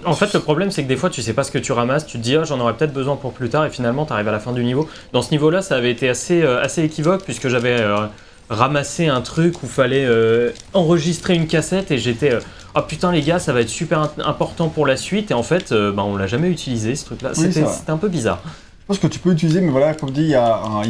[0.04, 2.08] En fait, le problème, c'est que des fois, tu sais pas ce que tu ramasses.
[2.08, 4.28] Tu te dis, ah, j'en aurais peut-être besoin pour plus tard, et finalement, tu arrives
[4.28, 4.88] à la fin du niveau.
[5.14, 8.08] Dans ce niveau-là, ça avait été assez, euh, assez équivoque, puisque j'avais euh,
[8.50, 12.40] ramassé un truc où fallait euh, enregistrer une cassette, et j'étais, euh,
[12.76, 15.32] oh putain, les gars, ça va être super important pour la suite.
[15.32, 17.32] Et en fait, euh, bah, on l'a jamais utilisé, ce truc-là.
[17.38, 18.40] Oui, c'est C'était un peu bizarre.
[18.46, 20.84] Je pense que tu peux utiliser, mais voilà, comme dit, un-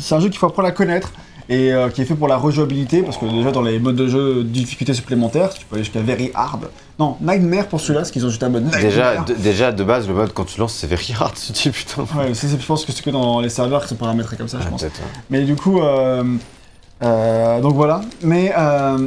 [0.00, 1.12] c'est un jeu qu'il faut apprendre à connaître
[1.50, 4.08] et euh, qui est fait pour la rejouabilité parce que déjà dans les modes de
[4.08, 6.70] jeu difficulté supplémentaires, tu peux aller jusqu'à very hard.
[6.98, 8.80] Non, nightmare pour celui-là, parce qu'ils ont juste un mode nightmare.
[8.80, 11.34] déjà, de, déjà de base, le mode quand tu lances, c'est very hard.
[11.46, 12.06] Tu te dis putain.
[12.16, 14.64] Ouais, je pense que c'est que dans les serveurs qui sont paramétrés comme ça, je
[14.66, 14.86] Ah, pense.
[15.28, 15.82] Mais du coup,
[17.04, 18.00] euh, donc voilà.
[18.22, 18.98] Mais euh,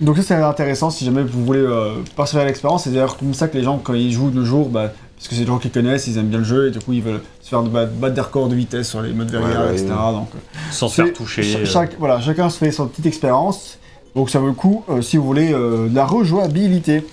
[0.00, 2.84] donc ça c'est intéressant si jamais vous voulez euh, persévérer l'expérience.
[2.84, 5.34] C'est d'ailleurs comme ça que les gens quand ils jouent de jour, bah, parce que
[5.34, 7.20] c'est des gens qui connaissent, ils aiment bien le jeu et du coup ils veulent
[7.40, 9.86] se faire battre, battre des records de vitesse sur les modes Ouais, ouais, etc.
[9.88, 10.12] ouais.
[10.12, 10.38] Donc euh,
[10.70, 11.64] Sans se faire toucher.
[11.64, 13.78] chaque- voilà, chacun se fait son petite expérience.
[14.16, 17.04] Donc ça vaut le coup euh, si vous voulez euh, de la rejouabilité.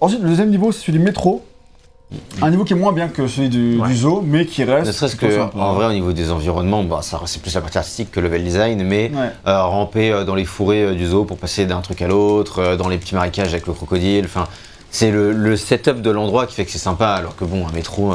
[0.00, 1.42] Ensuite, le deuxième niveau, c'est celui du métro.
[2.40, 3.88] Un niveau qui est moins bien que celui du, Ouais.
[3.88, 4.86] du zoo, mais qui reste.
[4.86, 7.76] Ne serait-ce que, en vrai, au niveau des environnements, bah, ça c'est plus la partie
[7.76, 9.30] artistique que le level design, mais Ouais.
[9.46, 12.76] euh, ramper euh, dans les fourrés euh, du zoo pour passer d'un truc à l'autre,
[12.76, 14.46] dans les petits marécages avec le crocodile, enfin,
[14.90, 17.72] c'est le, le setup de l'endroit qui fait que c'est sympa, alors que bon, un
[17.72, 18.14] métro,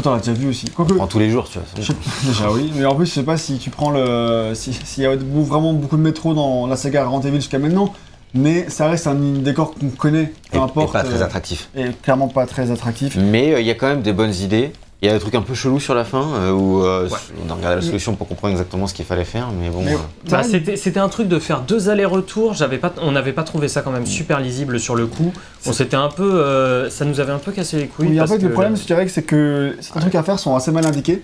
[0.00, 0.70] t'en as déjà vu aussi.
[0.70, 1.66] Quoique, on prend tous les jours, tu vois.
[1.76, 1.92] Je
[2.28, 5.06] Déjà oui, mais en plus je sais pas si tu prends le, si- s'il y
[5.06, 7.92] a vraiment beaucoup de métro dans la saga Resident Evil jusqu'à maintenant,
[8.34, 11.68] mais ça reste un décor qu'on connaît, peu Et, et importe, pas très euh, attractif.
[11.76, 13.16] et clairement pas très attractif.
[13.16, 14.72] Mais euh, il y a quand même des bonnes idées.
[15.02, 17.16] Il y a des trucs un peu chelous sur la fin, euh, où euh, Ouais.
[17.46, 19.82] on a regardé la solution pour comprendre exactement ce qu'il fallait faire, mais bon.
[19.82, 19.98] Mais- euh,
[20.30, 22.54] Bah, c'était c'était un truc de faire deux allers-retours.
[22.54, 25.30] J'avais pas, on n'avait pas trouvé ça quand même super lisible sur le coup.
[25.66, 28.08] On s'était un peu, euh, ça nous avait un peu cassé les couilles.
[28.08, 30.22] Oui, en parce fait le que- problème je dirais que c'est que certains trucs à
[30.22, 31.22] faire sont assez mal indiqués,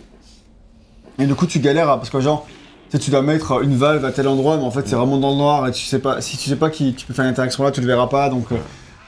[1.18, 2.46] et du coup tu galères à- parce que genre,
[2.92, 5.30] sais, tu dois mettre une valve à tel endroit, mais en fait c'est vraiment dans
[5.30, 7.64] le noir et tu sais pas, si tu sais pas qui tu peux faire l'interaction
[7.64, 8.56] là, tu le verras pas, donc euh,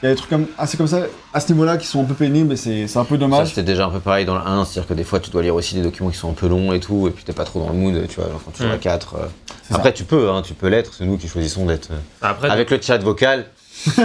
[0.03, 2.05] il y a des trucs comme, assez comme ça à ce niveau-là qui sont un
[2.05, 3.49] peu pénibles et c'est c'est un peu Ça, dommage.
[3.49, 5.55] c'était déjà un peu pareil dans le 1, c'est-à-dire que des fois, tu dois lire
[5.55, 7.61] aussi des documents qui sont un peu longs et tout, et puis t'es pas trop
[7.61, 8.81] dans le mood, tu vois, genre quand tu joues à Mm.
[8.81, 9.15] 4.
[9.15, 9.27] euh.
[9.75, 11.91] Après, tu peux, hein, tu peux l'être, c'est nous qui choisissons d'être.
[11.93, 13.47] euh, Avec le chat vocal,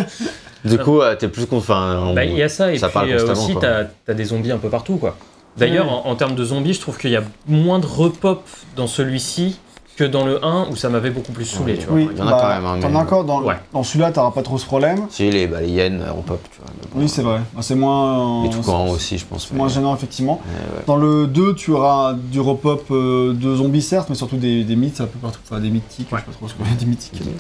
[0.66, 2.14] du coup, euh, t'es plus content.
[2.14, 4.58] bah, il y a ça et ça puis euh, aussi t'as as des zombies un
[4.58, 5.18] peu partout quoi.
[5.58, 8.44] D'ailleurs, en termes de zombies, je trouve qu'il y a moins de repop
[8.76, 9.58] dans celui-ci
[9.98, 11.74] que dans le 1 où ça m'avait beaucoup plus saoulé.
[11.74, 11.80] Oui.
[11.80, 11.96] tu vois.
[11.98, 13.56] Oui, Il y en a bah, quand même, hein, T'en mais- as encore dans, Ouais.
[13.74, 15.00] dans celui-là, t'auras pas trop ce problème.
[15.10, 16.68] Si, les, bah, les hyènes euh, en pop, tu vois.
[16.94, 17.40] bon, Oui, c'est vrai.
[17.54, 18.44] Bah, C'est moins.
[18.44, 18.60] Les tout
[18.94, 19.52] aussi, je pense.
[19.52, 20.40] moins gênant, effectivement.
[20.46, 20.84] ouais.
[20.86, 24.76] Dans le 2, tu auras du repop euh, de zombies, certes, mais surtout des, des
[24.76, 25.40] mythes, un peu partout.
[25.50, 26.20] Enfin, des mythiques, Ouais.
[26.20, 27.22] je sais pas trop ce qu'on des mythiques.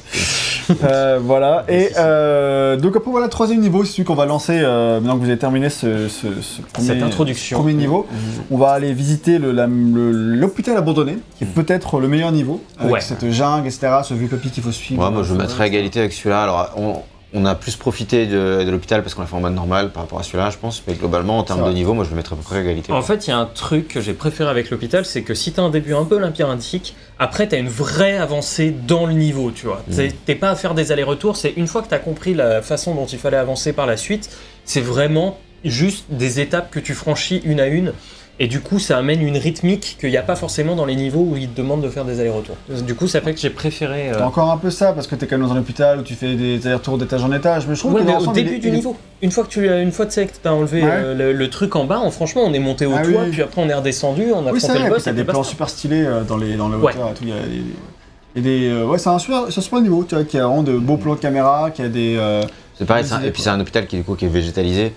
[0.83, 1.63] Euh, voilà.
[1.69, 5.21] Et euh, donc, après, voilà, troisième niveau, c'est celui qu'on va lancer euh, maintenant que
[5.23, 7.57] vous avez terminé ce, ce, ce premier, Cette introduction.
[7.59, 8.05] premier niveau.
[8.51, 12.46] On va aller visiter le- la- le- l'hôpital abandonné, qui est peut-être le meilleur niveau,
[12.79, 13.01] avec Ouais.
[13.01, 15.03] cette jungle, etc., ce vieux papy qu'il faut suivre.
[15.03, 16.43] Ouais, moi je mettrais à égalité avec celui-là.
[16.43, 16.95] Alors, on,
[17.33, 20.03] on a plus profité de, de l'hôpital parce qu'on l'a fait en mode normal par
[20.03, 20.81] rapport à celui-là, je pense.
[20.87, 22.91] Mais globalement, en termes de niveau, moi je le mettrais à peu près à égalité.
[22.93, 25.51] En fait, il y a un truc que j'ai préféré avec l'hôpital, c'est que si
[25.51, 29.65] t'as un début un peu labyrinthique, après t'as une vraie avancée dans le niveau, tu
[29.65, 29.83] vois.
[29.89, 29.95] Mm.
[29.95, 32.95] T'es- T'es pas à faire des allers-retours, c'est une fois que t'as compris la façon
[32.95, 34.29] dont il fallait avancer par la suite,
[34.63, 37.91] c'est vraiment juste des étapes que tu franchis une à une.
[38.39, 41.21] Et du coup, ça amène une rythmique qu'il n'y a pas forcément dans les niveaux
[41.31, 42.55] où ils te demandent de faire des allers-retours.
[42.85, 44.11] Du coup, ça fait que j'ai préféré.
[44.11, 46.13] euh, encore un peu ça, parce que t'es quand même dans un hôpital où tu
[46.13, 48.95] fais des allers-retours d'étage en étage, mais je trouve Ouais, que au début du niveau,
[49.23, 50.11] une fois que tu une fois que
[50.43, 50.89] t'as enlevé Ouais.
[50.91, 53.31] euh, le, le truc en bas, on, franchement, on est monté au Ah toit, oui.
[53.31, 55.03] puis après on est redescendu, on a Oui, vrai, le boss.
[55.03, 56.93] t'as des plans super stylés euh, dans les, dans les Ouais.
[56.93, 57.23] hauteurs et tout.
[57.23, 60.23] Il y a des, euh, ouais, c'est un super, c'est un super niveau, tu vois,
[60.23, 62.15] qui a vraiment de beaux plans de caméra, qui a des.
[62.19, 62.43] euh,
[62.77, 64.25] C'est pareil, Des c'est un- idées, et puis c'est un hôpital qui, du coup, qui
[64.25, 64.93] est végétalisé.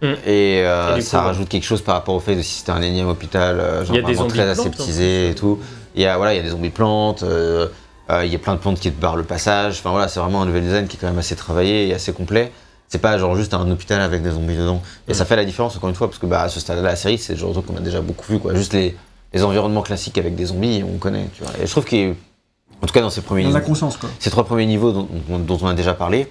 [0.00, 0.06] Mm.
[0.26, 1.24] Et, euh, Et du coup, ça ouais.
[1.24, 3.96] rajoute quelque chose par rapport au fait de si c'était un énième hôpital, euh, genre
[3.96, 5.58] y a des zombies très aseptisé et tout.
[5.96, 7.66] Il y a, voilà, il y a des zombies plantes, euh,
[8.10, 9.78] euh, il y a plein de plantes qui te barrent le passage.
[9.78, 12.12] Enfin voilà, c'est vraiment un level design qui est quand même assez travaillé et assez
[12.12, 12.52] complet.
[12.86, 14.80] C'est pas genre juste un hôpital avec des zombies dedans.
[15.08, 15.14] Et Mm.
[15.14, 16.96] ça fait la différence encore une fois parce que bah, à ce stade-là de la
[16.96, 18.54] série, c'est le genre de truc qu'on a déjà beaucoup vu quoi.
[18.54, 18.96] Juste les,
[19.34, 21.26] les environnements classiques avec des zombies, on connaît.
[21.34, 21.52] Tu vois.
[21.60, 22.14] Et je trouve qu'il,
[22.80, 24.08] en tout cas dans ces premiers dans la conscience, quoi.
[24.20, 26.28] ces trois premiers niveaux dont, dont- dont on a déjà parlé,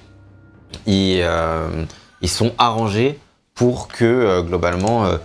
[0.86, 1.84] ils, euh,
[2.22, 3.20] ils sont arrangés
[3.58, 5.18] pour que euh, globalement euh,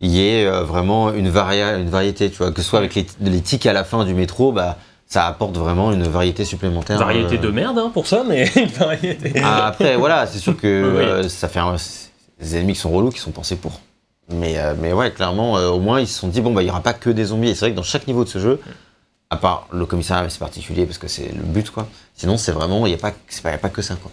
[0.00, 2.94] il y ait euh, vraiment une, varia- une variété, tu vois, que ce soit avec
[2.94, 4.76] les, les tics à la fin du métro, bah
[5.06, 6.98] ça apporte vraiment une variété supplémentaire.
[6.98, 9.32] Variété euh, de merde hein, pour ça, mais une variété.
[9.42, 10.66] Ah, Après, voilà, c'est sûr que
[10.96, 11.76] Oui, euh, ça fait un-
[12.40, 13.80] des ennemis qui sont relous, qui sont pensés pour.
[14.32, 16.64] Mais, euh, mais ouais, clairement, euh, au moins, ils se sont dit, bon, bah, il
[16.64, 17.50] n'y aura pas que des zombies.
[17.50, 18.58] Et c'est vrai que dans chaque niveau de ce jeu,
[19.30, 21.86] à part le commissariat, c'est particulier parce que c'est le but, quoi.
[22.16, 23.12] Sinon, c'est vraiment, il n'y a, pas-
[23.50, 24.10] a pas que ça, quoi.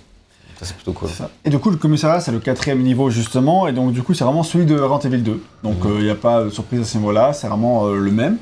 [0.61, 1.09] Ça, c'est plutôt cool.
[1.43, 3.67] Et du coup, le commissariat, c'est le quatrième niveau, justement.
[3.67, 5.41] Et donc, du coup, c'est vraiment celui de Resident Evil 2.
[5.63, 6.03] Donc, il Mhm.
[6.03, 7.33] n'y a pas de surprise à ce niveau-là.
[7.33, 8.37] C'est vraiment euh, le même.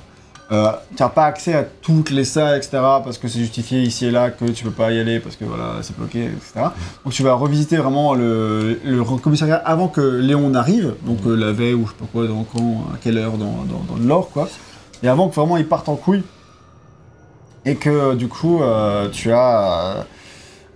[0.51, 2.71] Euh, tu n'as pas accès à toutes les salles, etc.
[3.03, 5.45] Parce que c'est justifié ici et là que tu peux pas y aller parce que
[5.45, 6.65] voilà, c'est bloqué, etc.
[7.05, 10.95] Donc, tu vas revisiter vraiment le, le commissariat avant que Léon n'arrive.
[11.05, 13.63] Donc, euh, la veille ou je sais pas quoi, dans quand, à quelle heure dans,
[13.63, 14.49] dans, dans le lore, quoi.
[15.03, 16.23] Et avant que vraiment il parte en couille.
[17.65, 20.05] Et que du coup, euh, tu as.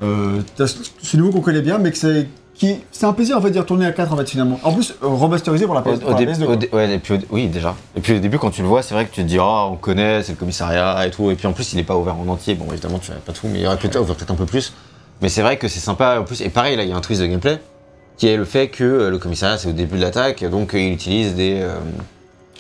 [0.04, 2.28] Euh, euh, t'as ce ce niveau qu'on connaît bien, mais que c'est.
[2.56, 4.60] qui- C'est un plaisir en fait d'y retourner à 4 en fait finalement.
[4.64, 6.56] En plus, euh, remasterisé pour la PS, au pour la dé- PS2, au quoi.
[6.58, 7.76] dé- ouais, et puis au oui, déjà.
[7.96, 9.66] Et puis au début, quand tu le vois, c'est vrai que tu te dis, ah,
[9.66, 11.32] on connaît, c'est le commissariat et tout.
[11.32, 12.54] Et puis en plus, il n'est pas ouvert en entier.
[12.56, 14.46] Bon, évidemment, tu n'as pas tout, mais il aurait pu être ouvert peut-être un peu
[14.46, 14.74] plus.
[15.22, 16.42] Mais c'est vrai que c'est sympa en plus.
[16.42, 17.60] Et pareil, là, il y a un twist de gameplay
[18.18, 20.44] qui est le fait que euh, le commissariat, c'est au début de l'attaque.
[20.48, 21.66] Donc, euh, il utilise des.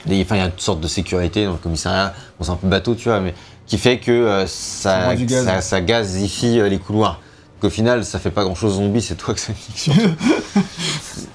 [0.07, 2.13] des- Enfin, il y a une sorte de sécurité dans le commissariat.
[2.39, 3.33] Bon, c'est un peu bateau, tu vois, mais
[3.67, 7.21] qui fait que Ça ça, gazifie les couloirs.
[7.63, 9.89] Donc, au final, ça fait pas grand chose zombie, c'est toi que ça nique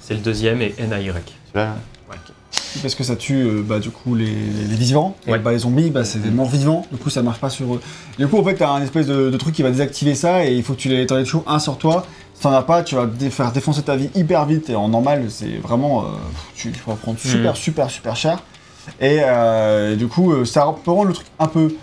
[0.03, 1.07] C'est le deuxième et NAY.
[1.07, 1.25] celui-là.
[1.55, 1.75] là.
[2.83, 5.17] Parce que ça tue euh, bah, du coup les, les vivants.
[5.27, 5.39] Et Ouais.
[5.39, 6.87] bah, les zombies, bah, c'est des morts vivants.
[6.93, 7.81] Du coup, ça marche pas sur eux.
[8.19, 10.55] Du coup, en fait, t'as un espèce de, de truc qui va désactiver ça et
[10.55, 12.05] il faut que tu les t'en aies toujours un sur toi.
[12.35, 14.89] Si t'en as pas, tu vas dé- faire défoncer ta vie hyper vite et en
[14.89, 16.03] normal, c'est vraiment.
[16.03, 16.09] euh,
[16.55, 17.57] tu, tu vas prendre super, Mhm.
[17.57, 18.43] super, super cher.
[19.01, 21.75] Et, euh, du coup, ça peut rendre le truc un peu.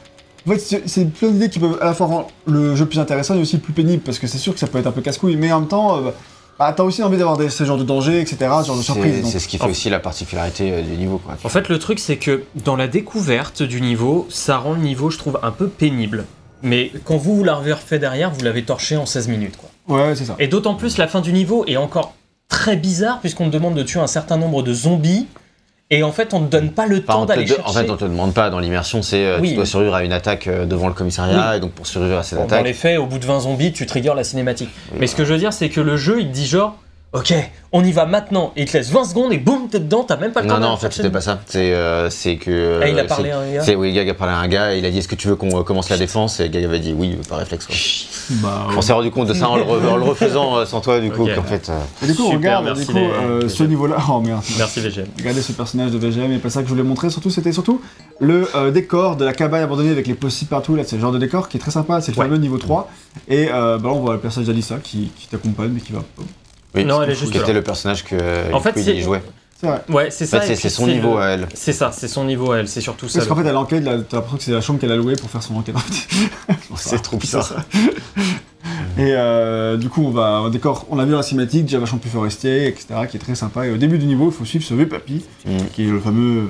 [0.48, 3.36] En fait, c'est- plein d'idées qui peuvent à la fois rendre le jeu plus intéressant
[3.36, 5.36] et aussi plus pénible parce que c'est sûr que ça peut être un peu casse-couille,
[5.38, 6.12] mais en même temps, euh,
[6.60, 9.22] bah, t'as aussi envie d'avoir ce genre de danger, etc., ce genre de surprise.
[9.26, 11.18] C'est ce qui fait en- aussi la particularité euh, du niveau.
[11.18, 11.36] Quoi.
[11.44, 15.10] En fait, le truc, c'est que dans la découverte du niveau, ça rend le niveau,
[15.10, 16.26] je trouve, un peu pénible.
[16.62, 19.56] Mais quand vous, vous l'avez refait derrière, vous l'avez torché en 16 minutes.
[19.58, 19.98] Quoi.
[19.98, 20.36] Ouais, c'est ça.
[20.40, 22.14] Et d'autant plus, la fin du niveau est encore
[22.50, 25.28] très bizarre, puisqu'on te demande de tuer un certain nombre de zombies.
[25.92, 27.62] Et en fait, on ne donne pas le Enfin, temps d'aller chercher.
[27.64, 29.50] En fait, on te demande pas dans l'immersion, c'est euh, Oui.
[29.50, 32.24] tu dois survivre à une attaque euh, devant le commissariat, et donc pour survivre à
[32.24, 32.66] cette Bon, dans attaque.
[32.66, 34.70] les faits, au bout de 20 zombies, tu triggers la cinématique.
[35.00, 36.76] Mais ce que je veux dire, c'est que le jeu, il te dit genre,
[37.16, 37.34] ok,
[37.72, 40.18] on y va maintenant, et il te laisse 20 secondes, et boum, t'es dedans, t'as
[40.18, 41.40] même pas le temps Non, non, en fait, c'était pas ça.
[41.48, 42.10] C'est euh,
[42.40, 42.80] que.
[42.84, 44.38] Ah, il a euh, parlé c'est- à un gars C'est oui, Gag a parlé à
[44.38, 46.40] un gars, et il a dit Est-ce que tu veux qu'on euh, commence la défense?
[46.40, 47.66] Et Gag avait dit oui, par réflexe.
[47.68, 47.76] Quoi.
[48.42, 50.82] Bah, On s'est rendu compte de ça en le, re- en le refaisant euh, sans
[50.82, 51.36] toi, du coup, Ok.
[51.36, 51.70] qu'en fait.
[51.70, 53.04] euh, Et du coup, on Super, regarde merci du coup, les-
[53.46, 53.98] euh, ce niveau-là.
[54.10, 54.42] Oh merde.
[54.58, 55.06] Merci VGM.
[55.20, 57.10] Regardez ce personnage de VGM, et pas ça que je voulais montrer.
[57.10, 57.82] Surtout, c'était surtout
[58.20, 60.76] le euh, décor de la cabane abandonnée avec les possibles partout.
[60.76, 62.02] Là, c'est le genre de décor qui est très sympa.
[62.02, 62.26] C'est le Ouais.
[62.26, 62.90] fameux niveau 3.
[63.28, 66.00] Et euh, bah, là, on voit le personnage d'Alissa qui, qui t'accompagne, mais qui va.
[66.76, 67.54] Oui, Non, elle est qui juste était là.
[67.54, 69.22] le personnage que euh, En fait, il jouait.
[69.60, 69.82] C'est vrai.
[69.90, 70.46] Ouais, c'est ça.
[70.46, 71.48] et c'est son niveau à elle.
[71.54, 73.20] C'est ça, c'est son niveau à elle, c'est surtout ça.
[73.20, 75.16] Parce qu'en fait, à l'enquête, là, t'as l'impression que c'est la chambre qu'elle a louée
[75.16, 75.76] pour faire son enquête.
[76.76, 77.54] C'est trop bizarre.
[78.98, 81.80] Et euh, du coup, on va un décor, on l'a vu dans la cinématique, déjà
[81.80, 83.66] vachement plus forestier, etc., qui est très sympa.
[83.66, 85.50] Et au début du niveau, il faut suivre ce vieux papy, Mm.
[85.74, 86.50] qui est le fameux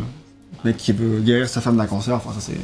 [0.64, 2.16] mec qui veut guérir sa femme d'un cancer.
[2.16, 2.58] Enfin, ça c'est.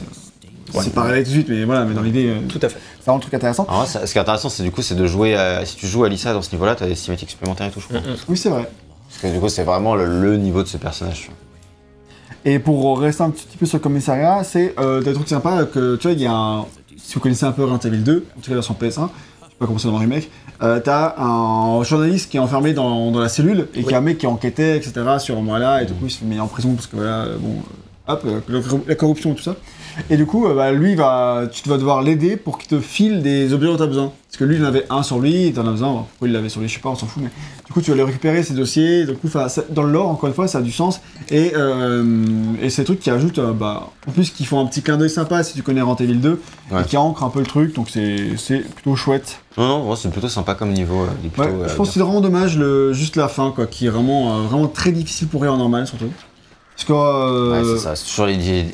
[0.73, 0.81] Ouais.
[0.83, 2.77] C'est pas réel tout de suite, mais voilà, mais dans l'idée, euh, Tout à fait.
[3.03, 3.65] ça rend le truc intéressant.
[3.69, 5.35] Alors, ça- ce qui est intéressant, c'est du coup, c'est de jouer.
[5.35, 7.79] à- si tu joues à Lisa dans ce niveau-là, t'as des cinématiques supplémentaires et tout,
[7.81, 7.99] je crois.
[7.99, 8.15] Mm.
[8.29, 8.69] Oui, c'est vrai.
[9.09, 11.21] Parce que du coup, c'est vraiment le, le niveau de ce personnage.
[11.23, 11.31] tu.
[12.43, 15.95] Et pour rester un petit peu sur le commissariat, c'est euh, des trucs sympas que
[15.97, 16.65] tu vois, il y a un.
[16.97, 18.87] Si vous connaissez un peu Resident Evil 2, en tout cas version PS1,
[19.41, 20.29] je sais pas comment c'est dans le remake,
[20.63, 24.01] euh, t'as un journaliste qui est enfermé dans, dans la cellule et qui a un
[24.01, 24.93] mec qui enquêtait, etc.
[25.19, 27.55] sur moi-là, et du coup il se mettre en prison parce que voilà, bon,
[28.09, 29.55] euh, hop, euh, la, la corruption et tout ça.
[30.09, 33.21] Et du coup, euh, bah, lui, va, tu vas devoir l'aider pour qu'il te file
[33.21, 34.11] des objets dont tu as besoin.
[34.27, 36.05] Parce que lui, il en avait un sur lui, et t'en as besoin.
[36.09, 37.21] Pourquoi il l'avait sur lui, je sais pas, on s'en fout.
[37.21, 37.29] Mais
[37.65, 39.05] du coup, tu vas aller récupérer ces dossiers.
[39.05, 41.01] Du coup, ça- dans le lore, encore une fois, ça a du sens.
[41.29, 42.15] Et, euh,
[42.61, 45.09] et des trucs qui ajoutent, euh, bah, en plus, qui font un petit clin d'œil
[45.09, 46.81] sympa si tu connais Resident Evil 2, Ouais.
[46.81, 47.75] et qui ancrent un peu le truc.
[47.75, 49.39] Donc c'est plutôt chouette.
[49.57, 51.01] Non, non, c'est plutôt sympa comme niveau.
[51.01, 53.51] euh, il est plutôt, Ouais, je pense que c'est vraiment dommage, le, juste la fin,
[53.53, 56.09] quoi, qui est vraiment, vraiment très difficile pour rien en normal, surtout.
[56.77, 57.51] Parce que.
[57.51, 58.65] Ouais, c'est ça, c'est toujours les, les-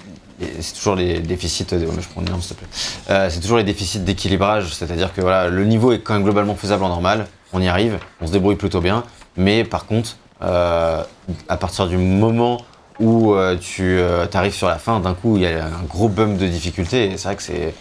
[0.60, 1.66] c'est toujours les déficits.
[1.66, 2.70] De, mais je prends une arme, s'il te plaît.
[3.10, 6.56] Euh, c'est toujours les déficits d'équilibrage, c'est-à-dire que voilà, le niveau est quand même globalement
[6.56, 9.04] faisable en normal, on y arrive, on se débrouille plutôt bien,
[9.36, 11.02] mais par contre, euh,
[11.50, 12.58] à partir du moment
[13.00, 14.00] où euh, tu
[14.34, 17.18] arrives sur la fin, d'un coup, il y a un gros bump de difficulté, et
[17.18, 17.74] c'est vrai que c'est.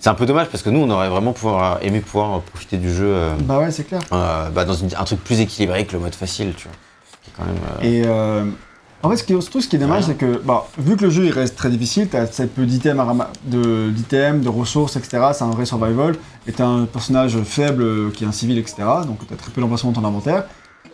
[0.00, 2.92] C'est un peu dommage parce que nous, on aurait vraiment pouvoir, aimé pouvoir profiter du
[2.94, 4.02] jeu euh, Bah ouais, c'est clair.
[4.12, 6.76] euh, bah, dans une- un truc plus équilibré que le mode facile, tu vois.
[7.38, 8.44] Quand même, euh, Et euh,
[9.04, 11.10] en fait, ce qui surtout, ce qui est dommage, c'est que, bah, vu que le
[11.10, 13.04] jeu il reste très difficile, t'as assez peu d'items,
[13.44, 15.28] de, d'items, de ressources, etc.
[15.32, 16.16] C'est un vrai survival.
[16.46, 18.76] Et t'as un personnage faible euh, qui est un civil, etc.
[19.06, 20.44] Donc t'as très peu d'emplacement dans ton inventaire.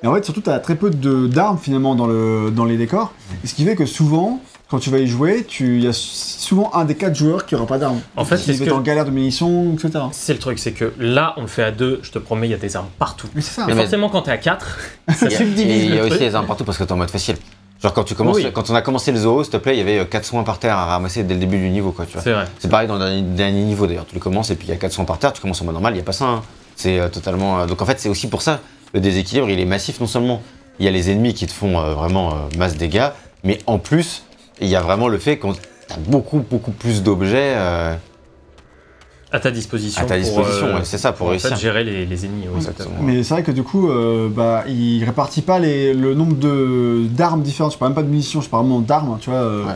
[0.02, 3.12] Et en fait, surtout, t'as très peu de, d'armes finalement dans, le, dans les décors.
[3.44, 4.40] Et ce qui fait que souvent,
[4.70, 7.66] quand tu vas y jouer, il y a souvent un des quatre joueurs qui aura
[7.66, 8.00] pas d'armes.
[8.16, 10.04] En fait, c'est que- en galère de munitions, etc.
[10.12, 12.52] C'est le truc, c'est que là, on le fait à deux, je te promets, il
[12.52, 13.26] y a des armes partout.
[13.34, 13.64] Mais c'est ça.
[13.68, 14.78] Et mais- forcément, quand t'es à 4,
[15.11, 16.20] ça Il y a- subdivise y a le aussi truc.
[16.22, 17.36] les armes partout parce que t'es en mode facile.
[17.83, 18.47] Genre quand tu commences, Oui.
[18.53, 20.59] quand on a commencé le zoo, s'il te plaît, il y avait 4 soins par
[20.59, 22.22] terre à ramasser dès le début du niveau, quoi, tu vois.
[22.22, 22.45] C'est vrai.
[22.59, 24.07] C'est pareil dans le dernier, niveau d'ailleurs.
[24.07, 25.64] Tu le commences et puis il y a 4 soins par terre, tu commences en
[25.64, 26.26] mode normal, il n'y a pas ça.
[26.26, 26.43] hein.
[26.76, 27.61] C'est euh, totalement.
[27.61, 28.61] euh, Donc en fait, c'est aussi pour ça
[28.93, 30.43] le déséquilibre, il est massif non seulement.
[30.78, 33.09] Il y a les ennemis qui te font euh, vraiment euh, masse dégâts,
[33.45, 34.24] mais en plus,
[34.61, 37.55] il y a vraiment le fait qu'on a beaucoup, beaucoup plus d'objets.
[39.33, 40.03] À ta disposition.
[40.03, 41.51] À ta disposition, euh, ouais, c'est ça, pour en réussir.
[41.51, 42.47] fait, gérer les, les ennemis.
[42.53, 42.64] oui.
[43.03, 47.05] Mais c'est vrai que du coup, euh, bah, il répartit pas les, le nombre de
[47.11, 47.72] d'armes différentes.
[47.74, 49.18] Je parle même pas de munitions, je parle vraiment d'armes.
[49.20, 49.39] Tu vois.
[49.39, 49.72] euh, Ouais.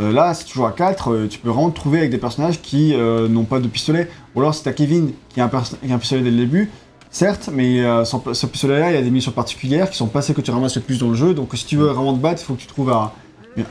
[0.00, 2.60] euh, là, si tu joues à 4, tu peux vraiment te trouver avec des personnages
[2.60, 4.08] qui euh, n'ont pas de pistolet.
[4.34, 6.36] Ou alors, si t'as Kevin qui a, un perso- qui a un pistolet dès le
[6.36, 6.70] début,
[7.10, 10.22] certes, mais euh, son- ce pistolet-là, il y a des missions particulières qui sont pas
[10.22, 11.34] celles que tu ramasses le plus dans le jeu.
[11.34, 13.12] Donc, si tu veux vraiment te battre, il faut que tu trouves un,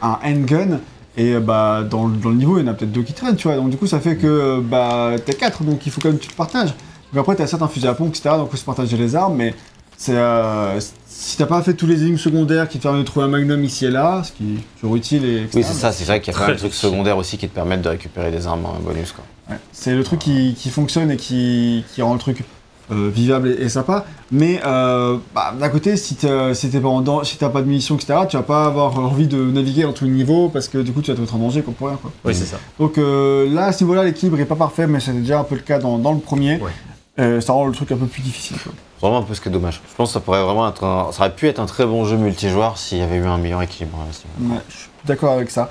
[0.02, 0.80] un handgun.
[1.18, 3.13] Et euh, bah, dans, le- dans le niveau, il y en a peut-être deux qui
[3.13, 3.57] traînent, tu vois.
[3.57, 6.18] Donc, du coup, ça fait que euh, bah, t'es 4, donc il faut quand même
[6.20, 6.70] que tu te partages.
[7.13, 8.36] Donc après, t'as certains fusils à pompe, etc.
[8.38, 9.53] Donc, il faut se partager les armes, mais
[9.97, 10.15] c'est.
[10.15, 13.30] euh, si t'as pas fait tous les énigmes secondaires qui te permettent de trouver un
[13.30, 15.36] magnum ici et là, ce qui est toujours utile et.
[15.43, 15.49] etc.
[15.55, 17.55] Oui, c'est ça, c'est vrai qu'il y a mal de trucs secondaires aussi qui te
[17.55, 19.24] permettent de récupérer des armes en bonus, quoi.
[19.49, 19.55] Ouais.
[19.72, 22.43] C'est le truc qui, qui fonctionne et qui, qui rend le truc
[22.92, 24.06] euh, vivable et, et sympa.
[24.32, 28.20] Mais euh, bah, d'un côté, si t'as si pas en si pas de munitions, etc.,
[28.30, 31.02] tu vas pas avoir envie de naviguer dans tous les niveaux parce que du coup,
[31.02, 31.98] tu vas te mettre en danger pour rien.
[32.02, 32.12] Quoi.
[32.26, 32.58] Oui, c'est ça.
[32.80, 35.56] Donc euh, là, à ce niveau-là, l'équilibre est pas parfait, mais c'était déjà un peu
[35.56, 36.60] le cas dans, dans le premier.
[36.62, 36.72] Ouais.
[37.42, 38.58] Ça rend le truc un peu plus difficile.
[38.62, 38.72] Quoi.
[39.02, 39.82] Vraiment un peu ce qui est dommage.
[39.90, 42.06] Je pense que ça pourrait vraiment être un- ça aurait pu être un très bon
[42.06, 43.98] jeu multijoueur s'il y avait eu un meilleur équilibre.
[44.40, 45.68] Ouais, je suis d'accord avec ça.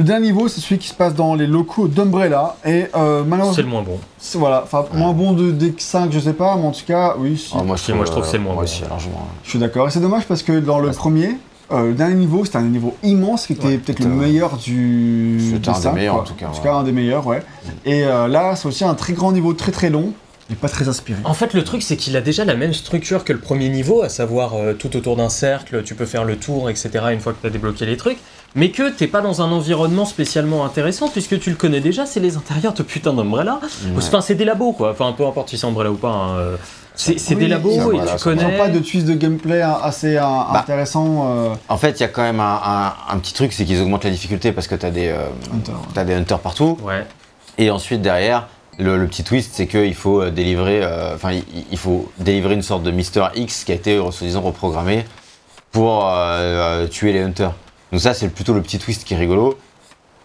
[0.00, 2.56] Le dernier niveau, c'est celui qui se passe dans les locaux d'Umbrella.
[2.64, 3.98] Et euh, C'est malheureusement, le moins bon.
[4.16, 7.16] c'est- voilà, enfin, moins bon de, des 5, je sais pas, mais en tout cas,
[7.18, 7.52] oui, si.
[7.54, 8.70] Ah, moi, Si, moi, je trouve que c'est le moins Moi bon.
[8.70, 9.28] aussi, largement.
[9.44, 9.88] Je suis d'accord.
[9.88, 10.94] Et c'est dommage parce que dans le Ouais.
[10.94, 11.36] premier,
[11.70, 15.38] euh, le dernier niveau, c'était un niveau immense qui était Ouais, peut-être le meilleur du.
[15.52, 16.22] C'était un des meilleurs, quoi.
[16.22, 16.62] en tout cas, En tout ouais.
[16.64, 17.42] cas, un des meilleurs, ouais.
[17.84, 20.14] Et euh, là, c'est aussi un très grand niveau, très très long,
[20.50, 21.18] et pas très inspiré.
[21.24, 24.02] En fait, le truc, c'est qu'il a déjà la même structure que le premier niveau,
[24.02, 27.32] à savoir euh, tout autour d'un cercle, tu peux faire le tour, etc., une fois
[27.32, 28.18] que tu as débloqué les trucs,
[28.56, 32.20] mais que t'es pas dans un environnement spécialement intéressant, puisque tu le connais déjà, c'est
[32.20, 33.60] les intérieurs de putain d'Umbrella.
[33.62, 33.90] Ouais.
[33.98, 34.90] Enfin, c'est des labos, quoi.
[34.90, 36.08] Enfin, peu importe si c'est Umbrella ou pas.
[36.08, 36.56] hein, euh,
[36.96, 38.42] C'est c'est Oui, des labos ça, et voilà, tu connais.
[38.42, 40.60] n'ont pas de twist de gameplay assez euh, Bah.
[40.62, 41.28] intéressant.
[41.30, 43.80] euh, En fait, il y a quand même un, un- un petit truc, c'est qu'ils
[43.80, 46.04] augmentent la difficulté parce que t'as des, euh, Hunter.
[46.04, 46.76] des hunters partout.
[46.82, 47.06] Ouais.
[47.56, 48.48] Et ensuite, derrière,
[48.80, 52.54] le, le petit twist, c'est qu'il faut euh, délivrer, euh, enfin, il, il faut délivrer
[52.54, 55.04] une sorte de Mister X qui a été, euh, soi-disant, reprogrammé
[55.72, 56.10] pour
[56.90, 57.52] tuer les hunters.
[57.92, 59.56] Donc ça, c'est plutôt le petit twist qui est rigolo.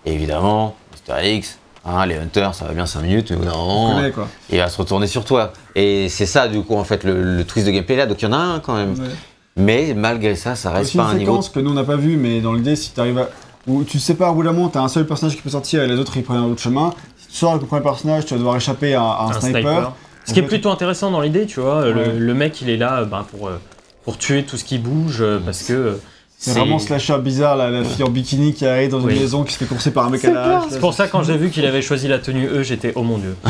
[0.06, 3.46] Et évidemment, Mister X, hein, les hunters, ça va bien 5 minutes, mais au bout
[3.46, 4.28] d'un On moment, connaît, quoi.
[4.50, 5.54] il va se retourner sur toi.
[5.76, 8.08] Et c'est ça, du coup, en fait, le, le twist de gameplay là.
[8.08, 8.94] Donc il y en a un quand même.
[8.94, 9.10] Ouais.
[9.58, 11.32] Mais malgré ça, ça reste pas une un niveau.
[11.34, 13.30] séquence que nous on n'a pas vu, mais dans l'idée, si tu arrives à.
[13.68, 15.88] Où tu pas, au bout d'un moment, t'as un seul personnage qui peut sortir et
[15.88, 16.94] les autres ils prennent un autre chemin.
[17.36, 19.52] Sors avec le premier personnage, tu vas devoir échapper à, à un, un sniper.
[19.62, 19.92] sniper.
[20.24, 21.82] Ce qui est plutôt intéressant dans l'idée, tu vois.
[21.82, 21.92] Ouais.
[21.94, 23.60] Le, le mec, il est là ben, pour, euh,
[24.06, 25.74] pour tuer tout ce qui bouge, euh, parce que.
[25.74, 25.94] euh,
[26.38, 29.20] C'est vraiment slasher bizarre, là, la fille en bikini qui arrive dans une Oui.
[29.20, 30.64] maison qui se fait courser par un mec à la hache.
[30.70, 33.18] C'est pour ça, quand j'ai vu qu'il avait choisi la tenue E, j'étais oh mon
[33.18, 33.36] dieu.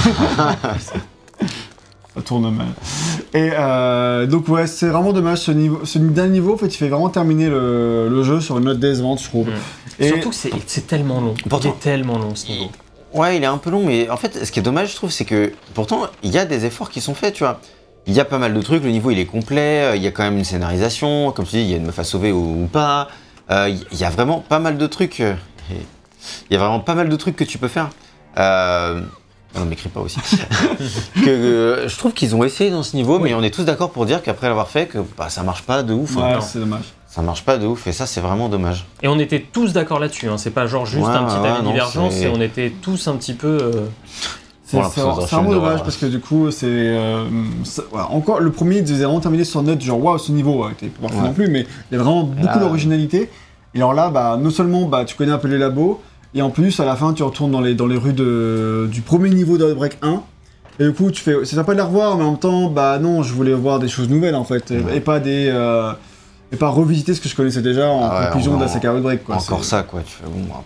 [2.15, 2.67] Ça tourne mal.
[3.33, 5.39] Et euh, donc, ouais, c'est vraiment dommage.
[5.39, 8.57] Ce, niveau, ce dernier niveau, en fait, il fait vraiment terminer le, le jeu sur
[8.57, 9.47] une note décevante, je trouve.
[9.49, 9.51] Mm.
[9.99, 11.33] Et Surtout que c'est c'est tellement long.
[11.49, 12.69] Pourtant- Il est tellement long ce niveau.
[13.15, 15.09] Ouais, il est un peu long, mais en fait, ce qui est dommage, je trouve,
[15.09, 17.59] c'est que pourtant, il y a des efforts qui sont faits, tu vois.
[18.07, 20.07] Il y a pas mal de trucs, le niveau il est complet, euh, il y
[20.07, 22.31] a quand même une scénarisation, comme tu dis, il y a une meuf à sauver
[22.31, 23.07] ou, ou pas.
[23.49, 25.21] Euh, Il y a vraiment pas mal de trucs.
[25.21, 25.33] euh,
[25.71, 25.77] et
[26.49, 27.89] Il y a vraiment pas mal de trucs que tu peux faire.
[28.37, 29.01] Euh...
[29.57, 30.19] Non, m'écris pas aussi.
[31.23, 33.91] que, euh, je trouve qu'ils ont essayé dans ce niveau, mais on est tous d'accord
[33.91, 36.17] pour dire qu'après l'avoir fait, que bah, ça marche pas de ouf.
[36.17, 36.35] hein.
[36.35, 36.83] ouais, c'est dommage.
[37.15, 38.85] Ça marche pas de ouf, et ça c'est vraiment dommage.
[39.01, 40.27] Et on était tous d'accord là-dessus.
[40.27, 40.37] Hein.
[40.37, 42.73] C'est pas genre juste Ouais, un petit ouais, avis non, divergence, c'est- et on était
[42.81, 43.57] tous un petit peu.
[43.61, 43.71] euh,
[44.67, 44.89] C'est Voilà,
[45.27, 46.65] film dommage parce que du coup, c'est.
[46.67, 47.23] euh,
[47.91, 48.09] voilà.
[48.11, 50.87] Encore, le premier, ils avaient vraiment terminé sur note genre waouh, ce niveau, ouais, t'es
[50.87, 51.27] pas parfait Ouais.
[51.27, 53.29] non plus, mais il y a vraiment beaucoup Là, d'originalité.
[53.75, 56.01] Et alors là, bah, non seulement bah, tu connais un peu les labos,
[56.33, 59.01] et en plus, à la fin, tu retournes dans les, dans les rues de, du
[59.01, 60.21] premier niveau d'Outbreak 1.
[60.79, 61.35] Et du coup, tu fais.
[61.45, 63.87] C'est sympa de la revoir, mais en même temps, bah non, je voulais voir des
[63.87, 64.97] choses nouvelles en fait, et, Ouais.
[64.97, 65.47] et pas des.
[65.47, 65.93] euh,
[66.51, 69.23] et pas revisiter ce que je connaissais déjà en Ah ouais, conclusion encore- d'Asaka Outbreak.
[69.23, 69.35] Quoi.
[69.35, 70.63] Encore ça, quoi, tu fais bon, bah,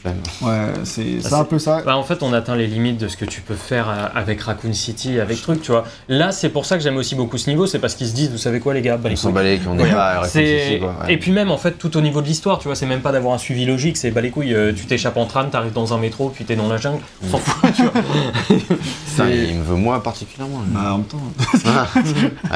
[0.00, 0.16] flemme.
[0.40, 1.82] Ouais, c'est c'est Ah, un peu ça.
[1.84, 4.40] Bah, en fait, on atteint les limites de ce que tu peux faire euh, avec
[4.40, 5.84] Raccoon City, avec truc, tu vois.
[6.08, 8.30] Là, c'est pour ça que j'aime aussi beaucoup ce niveau, c'est parce qu'ils se disent,
[8.30, 9.34] vous savez quoi, les gars, bah, On les s'en couilles.
[9.34, 9.90] bat les couilles, on n'est Ouais.
[9.92, 10.94] pas à ici, quoi.
[11.04, 11.12] ouais.
[11.12, 13.12] Et puis même en fait tout au niveau de l'histoire, tu vois, c'est même pas
[13.12, 15.92] d'avoir un suivi logique, c'est bah les couilles, euh, tu t'échappes en tram, t'arrives dans
[15.92, 17.92] un métro, puis t'es dans la jungle, on s'en fout, tu vois.
[19.04, 20.62] C'est- il me veut moi particulièrement.
[20.68, 21.18] Bah, en même temps.
[21.66, 21.86] Ah,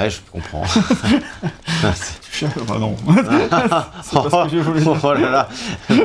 [0.03, 0.63] ouais, je comprends.
[2.43, 2.97] Ah, Enfin non,
[4.03, 4.97] c'est pas ce que je voulais dire.
[5.03, 5.49] oh là là,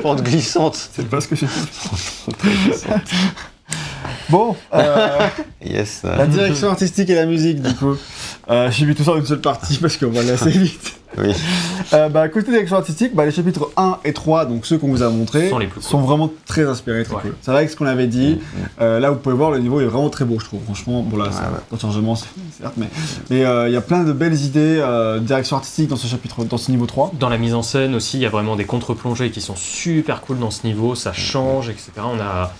[0.02, 0.90] pente glissante.
[0.94, 2.84] C'est pas ce que j'ai dit.
[4.30, 5.28] Bon, euh,
[5.66, 6.02] Yes.
[6.04, 7.96] la direction artistique et la musique, du coup.
[8.50, 10.99] Euh, j'ai mis tout ça en une seule partie parce qu'on va aller assez vite.
[11.18, 11.34] Oui.
[11.94, 15.02] Euh, bah, côté direction artistique, bah, les chapitres 1 et 3, donc ceux qu'on vous
[15.02, 15.84] a montrés, Sont les plus cool.
[15.90, 17.22] sont vraiment très inspirés, très Ouais.
[17.24, 17.36] cool.
[17.42, 19.82] C'est vrai que ce qu'on avait dit, Mm, euh, là vous pouvez voir, le niveau
[19.82, 20.62] est vraiment très beau, je trouve.
[20.64, 22.28] Franchement, bon là, c'est Ouais, un petit changement, c'est-
[22.62, 22.88] certes, mais
[23.30, 26.08] mais, euh, il y a plein de belles idées euh, de direction artistique dans ce
[26.08, 27.12] chapitre, dans ce niveau 3.
[27.20, 30.22] Dans la mise en scène aussi, il y a vraiment des contre-plongées qui sont super
[30.22, 31.92] cool dans ce niveau, ça change, etc.
[32.04, 32.52] On a...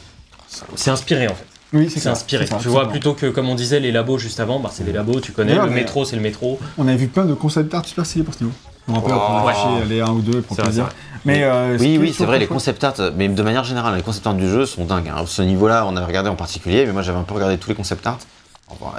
[0.76, 1.46] C'est inspiré en fait.
[1.72, 2.46] Oui, C'est inspiré.
[2.48, 4.84] c'est ça, tu vois, plutôt que comme on disait, les labos juste avant, bah, c'est
[4.84, 5.54] des labos, tu connais.
[5.56, 6.60] Le métro, c'est le métro.
[6.78, 8.56] On avait vu plein de concept art super stylés pour ce niveau.
[8.88, 9.22] Me rappelle, Oh.
[9.30, 9.52] on a Ouais.
[9.52, 10.86] affiché les 1 ou 2 pour plaisir.
[10.86, 10.94] vrai.
[11.26, 14.26] Mais euh, Oui, oui, c'est vrai, les concept art, mais de manière générale, les concept
[14.26, 15.10] art du jeu sont dingues.
[15.16, 15.24] hein.
[15.28, 17.76] Ce niveau-là, on avait regardé en particulier, mais moi j'avais un peu regardé tous les
[17.76, 18.18] concept art.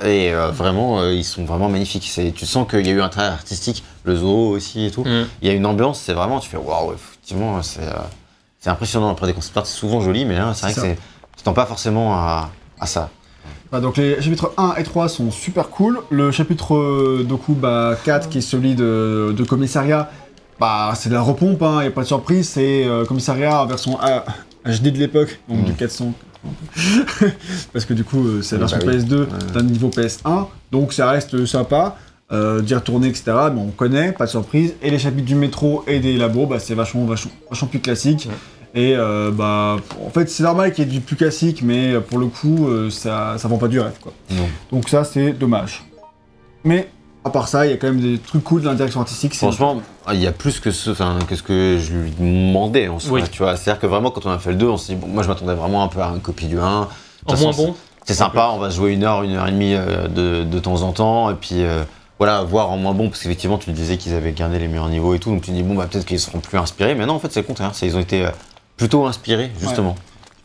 [0.05, 2.09] Et euh, vraiment, euh, ils sont vraiment magnifiques.
[2.37, 5.03] Tu sens qu'il y a eu un trait artistique, le zoo aussi et tout.
[5.05, 5.27] Mm.
[5.43, 9.11] Il y a une ambiance, c'est vraiment, tu fais waouh, effectivement, c'est euh, impressionnant.
[9.11, 11.01] Après, des concept art, c'est souvent joli, mais là, c'est vrai que.
[11.37, 12.51] Tu t'en pas forcément à,
[12.81, 13.11] à ça.
[13.73, 16.01] Ah, donc les chapitres 1 et 3 sont super cool.
[16.11, 20.11] Le chapitre euh, du coup, bah, 4 qui est celui de, de commissariat,
[20.59, 23.99] bah, c'est de la repompe, il n'y a pas de surprise, c'est euh, commissariat version
[24.01, 24.25] A-
[24.67, 25.65] HD de l'époque, donc Mm.
[25.65, 26.13] du 400.
[27.73, 28.97] Parce que du coup euh, c'est la version bah oui.
[28.99, 29.27] PS2 Ouais.
[29.55, 31.97] d'un niveau PS1, donc ça reste sympa.
[32.33, 33.25] Euh, d'y retourner, etc.
[33.53, 34.75] Mais on connaît, pas de surprise.
[34.83, 38.29] Et les chapitres du métro et des labos, bah, c'est vachement, vachement, vachement plus classique.
[38.31, 38.35] Ouais.
[38.75, 42.19] Et euh, bah, en fait, c'est normal qu'il y ait du plus classique, mais pour
[42.19, 44.13] le coup, euh, ça, ça vend pas du rêve, quoi.
[44.31, 44.45] Non.
[44.71, 45.83] Donc ça, c'est dommage.
[46.65, 46.89] Mais
[47.25, 49.35] à part ça, il y a quand même des trucs cool dans la direction artistique.
[49.35, 52.89] c'est- Franchement, il y a plus que ce, enfin, que ce que je lui demandais
[52.89, 53.21] en soi.
[53.21, 53.29] Oui.
[53.31, 55.09] Tu vois, c'est-à-dire que vraiment, quand on a fait le 2, on s'est dit, bon,
[55.09, 56.89] moi je m'attendais vraiment un peu à une copie du 1.
[57.27, 57.75] De En moins bon.
[58.07, 60.59] C'est sympa, on va se jouer une heure, une heure et demie euh, de, de
[60.59, 61.83] temps en temps, et puis euh,
[62.19, 65.15] voilà, voir en moins bon, parce qu'effectivement, tu disais qu'ils avaient gardé les meilleurs niveaux
[65.15, 67.19] et tout, donc tu dis, bon, bah peut-être qu'ils seront plus inspirés, mais non, en
[67.19, 68.31] fait, c'est le contraire, c'est- ils ont été euh,
[68.81, 69.95] plutôt inspirés, justement.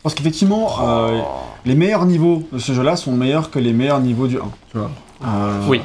[0.02, 1.20] Parce qu'effectivement, euh,
[1.64, 4.40] les meilleurs niveaux de ce jeu-là sont meilleurs que les meilleurs niveaux du 1.
[4.70, 4.90] Tu vois.
[5.24, 5.80] Euh, Oui.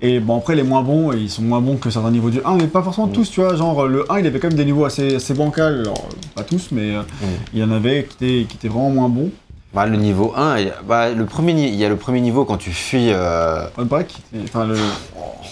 [0.00, 2.54] Et bon, après, les moins bons, ils sont moins bons que certains niveaux du 1,
[2.56, 3.12] mais pas forcément Mm.
[3.12, 3.56] tous, tu vois.
[3.56, 5.80] Genre, le 1, il avait quand même des niveaux assez, assez bancals.
[5.80, 7.26] Alors, pas tous, mais euh, Mm.
[7.54, 9.30] il y en avait qui étaient, qui étaient vraiment moins bons.
[9.74, 12.20] Bah, le niveau 1, il y a- bah, le premier, il y a le premier
[12.20, 13.08] niveau quand tu fuis.
[13.10, 13.66] euh,
[14.44, 14.76] Enfin, le.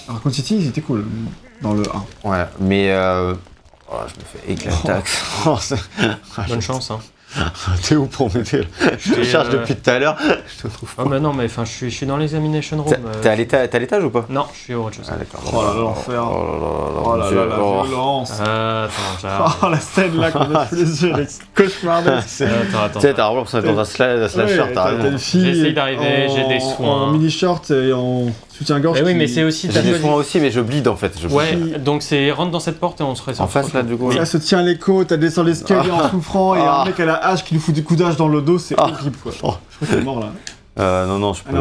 [0.08, 1.04] Raccoon City, c'était cool
[1.60, 1.82] dans le
[2.24, 2.28] 1.
[2.30, 2.90] ouais, mais.
[2.90, 3.34] euh,
[3.90, 5.10] oh, je me fais éclater.
[5.46, 5.76] Oh, c'est-
[6.48, 6.90] Bonne chance.
[6.90, 6.98] Hein.
[7.82, 8.62] T'es où pour m'aider
[8.98, 11.08] Je te cherche euh, depuis tout à l'heure, je te trouve Ah pas.
[11.10, 12.86] bah non, mais enfin, je suis, je suis dans l'examination room.
[12.88, 15.10] T'es euh, t'es à l'étage ou pas Non, je suis au rez-de-chaussée.
[15.12, 15.42] Ah d'accord.
[15.52, 16.24] Oh là là, l'enfer.
[16.24, 17.82] Oh là là là, Oh la Oh.
[17.84, 18.32] violence.
[18.40, 18.86] Euh,
[19.18, 19.52] attends.
[19.62, 21.26] Oh, la scène là qu'on a sous les yeux.
[21.26, 23.00] C'est- Euh, attends, attends.
[23.00, 25.74] Tu sais, t'as vraiment l'impression d'être dans un sla- un slasher, t'as une fille J'essaye
[25.74, 26.86] d'arriver, j'ai des soins.
[26.88, 28.26] En mini short et en
[28.58, 28.98] soutien-gorge.
[29.00, 29.68] Mais oui, qui- mais c'est aussi.
[29.68, 31.12] t'as J'ai des soins aussi, mais je bleed en fait.
[31.20, 31.36] Je bleed.
[31.36, 33.44] Ouais, donc c'est rentre dans cette porte et on se réserve.
[33.46, 34.12] En face là, du coup.
[34.12, 36.82] Ça se tient les côtes, elle descend l'escalier en souffrant et Ah.
[36.82, 38.74] un mec à la hache qui lui fout des coups d'âge dans le dos, c'est
[38.78, 38.84] Ah.
[38.92, 39.32] horrible quoi.
[39.42, 39.54] Oh.
[39.70, 40.30] Je crois qu'il est mort là.
[40.78, 41.56] Euh, non, non, je Ah peux,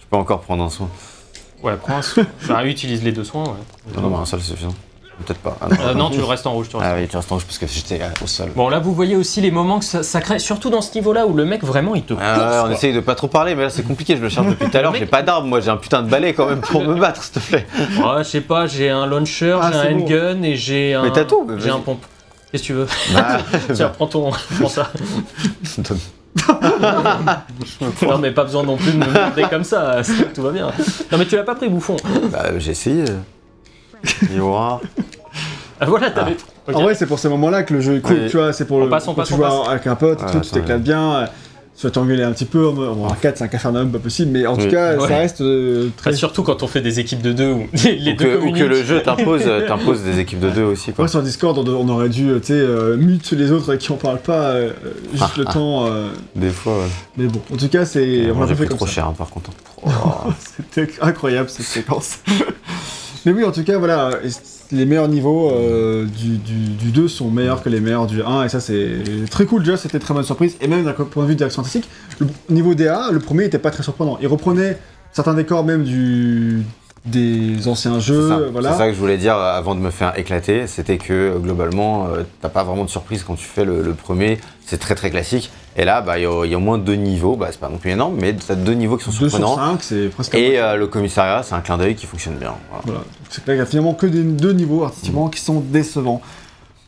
[0.00, 0.88] je peux encore prendre un soin.
[1.62, 2.24] Ouais, prends un soin.
[2.48, 3.94] Bah, utilise les deux soins, ouais.
[3.96, 4.74] Non, non, bah, un seul c'est suffisant.
[5.24, 5.56] Peut-être pas.
[5.62, 5.76] Ah, non.
[5.80, 6.88] Euh, non, tu restes en rouge, tu restes.
[6.92, 8.50] Ah oui, tu restes en rouge parce que j'étais euh, au sol.
[8.54, 11.26] Bon, là, vous voyez aussi les moments que ça, ça crée, surtout dans ce niveau-là
[11.26, 12.22] où le mec vraiment il te course.
[12.26, 12.72] Ah ouais, on quoi.
[12.74, 14.82] essaye de pas trop parler, mais là c'est compliqué, je le cherche depuis tout à
[14.82, 14.94] l'heure.
[14.94, 17.32] J'ai pas d'arme, moi j'ai un putain de balai quand même pour me battre, s'il
[17.32, 17.66] te plaît.
[17.98, 20.02] Ouais, je sais pas, j'ai un launcher, Ah, j'ai un bon.
[20.02, 21.02] handgun et j'ai un.
[21.02, 22.04] Mais t'as tout, J'ai un pompe.
[22.52, 23.38] Qu'est-ce que tu veux Bah,
[23.74, 24.30] Tiens, prends ton.
[24.60, 24.90] prends ça.
[28.02, 30.02] Non, mais pas besoin non plus de me demander comme ça,
[30.34, 30.66] tout va bien.
[31.10, 31.96] Non, mais tu l'as pas pris, bouffon.
[32.30, 33.04] bah, j'ai essayé.
[34.30, 34.80] Miroir.
[35.80, 36.36] Ah, voilà, t'avais.
[36.68, 36.74] Ok.
[36.76, 38.52] En vrai, c'est pour ces moments-là que le jeu est cool, tu vois.
[38.52, 38.90] C'est pour On le.
[38.90, 39.68] passe, on quand passe, tu on joues passe.
[39.68, 41.14] avec un pote, Ouais, tout, tu t'éclates bien.
[41.14, 41.26] euh,
[41.78, 42.66] Tu vas t'engueuler un petit peu.
[42.66, 44.70] En en arcade, c'est un cafernum pas possible, mais en tout Oui.
[44.70, 45.06] cas, Ouais.
[45.08, 46.12] ça reste euh, Bah, très.
[46.14, 48.38] surtout quand on fait des équipes de deux ou les, les ou, deux que, ou
[48.38, 48.58] communiquent.
[48.62, 51.04] que le jeu t'impose euh, t'impose des équipes de deux aussi, quoi.
[51.04, 53.82] Après, sur Discord, on, on aurait dû, euh, tu sais, euh, mute les autres avec
[53.82, 54.70] qui on parle pas, euh,
[55.12, 55.84] juste le temps.
[55.86, 56.86] euh, Des fois, ouais.
[57.18, 58.30] Mais bon, en tout cas, c'est.
[58.30, 58.92] On moi l'a fait comme trop ça.
[58.92, 59.50] cher, hein, par contre.
[60.56, 62.20] C'était incroyable cette séquence.
[63.26, 64.10] Mais oui, en tout cas, voilà,
[64.70, 68.44] les meilleurs niveaux euh, du, du, du 2 sont meilleurs que les meilleurs du 1,
[68.44, 68.98] et ça c'est
[69.30, 71.60] très cool déjà, c'était très bonne surprise, et même d'un point de vue de direction
[71.62, 74.16] artistique, le niveau DA, le premier était pas très surprenant.
[74.22, 74.78] Il reprenait
[75.12, 76.62] certains décors même du
[77.06, 78.38] des anciens jeux, ça.
[78.50, 78.72] voilà.
[78.72, 81.38] C'est ça que je voulais dire euh, avant de me faire éclater, c'était que euh,
[81.38, 84.94] globalement, euh, t'as pas vraiment de surprise quand tu fais le, le premier, c'est très
[84.94, 85.50] très classique.
[85.78, 87.60] Et là, bah, il y, a- il y a au moins deux niveaux, bah, c'est
[87.60, 89.54] pas non plus énorme, mais t'as deux niveaux qui sont 2 sur.
[89.54, 90.34] 5, c'est presque...
[90.34, 92.54] Et euh, le commissariat, c'est un clin d'œil qui fonctionne bien.
[92.84, 93.00] voilà.
[93.28, 96.22] C'est clair qu'il y a finalement que des, deux niveaux artistiquement qui sont décevants.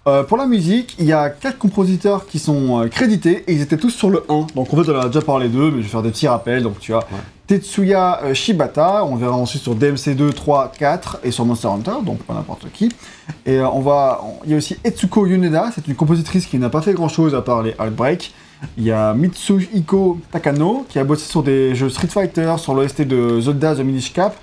[0.06, 3.60] Euh, pour la musique, il y a quatre compositeurs qui sont euh, crédités et ils
[3.60, 4.46] étaient tous sur le 1.
[4.54, 6.28] Donc en fait, on en a déjà parlé d'eux, mais je vais faire des petits
[6.28, 6.62] rappels.
[6.62, 7.00] Donc tu as
[7.46, 12.18] Tetsuya Shibata, on verra ensuite sur DMC 2, 3, 4 et sur Monster Hunter, donc
[12.22, 12.90] pas n'importe qui.
[13.44, 16.70] Et euh, on va, il y a aussi Etsuko Yoneda, c'est une compositrice qui n'a
[16.70, 18.32] pas fait grand chose à part les Outbreak.
[18.76, 23.02] Il y a Mitsuhiko Takano qui a bossé sur des jeux Street Fighter, sur l'OST
[23.02, 24.36] de Zelda The Minish Cap,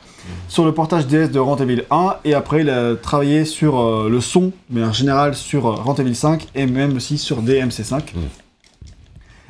[0.47, 4.09] sur le portage DS de Resident Evil 1 et après il a travaillé sur euh,
[4.09, 8.01] le son, mais en général sur euh, Resident Evil 5 et même aussi sur DMC5.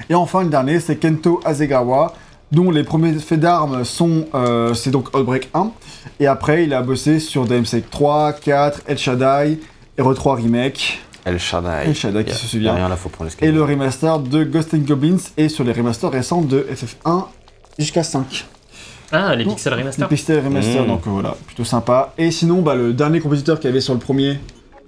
[0.09, 2.13] Et enfin le dernier c'est Kento Azegawa
[2.51, 5.71] dont les premiers faits d'armes sont euh, c'est donc Outbreak 1
[6.19, 9.59] et après il a bossé sur DMC 3, 4, El Shaddai,
[9.97, 11.87] Hero 3 Remake El Shaddai.
[11.87, 14.79] El Shaddai qui se souvient rien là, faut prendre et le remaster de Ghost and
[14.79, 17.25] Goblins et sur les remasters récents de FF1
[17.79, 18.45] jusqu'à 5.
[19.11, 20.07] Ah, les Non, pixels Les remaster.
[20.07, 20.87] Pixel Remaster, Mmh.
[20.87, 22.13] donc euh, voilà, plutôt sympa.
[22.17, 24.39] Et sinon, bah, le dernier compositeur qu'il y avait sur le premier,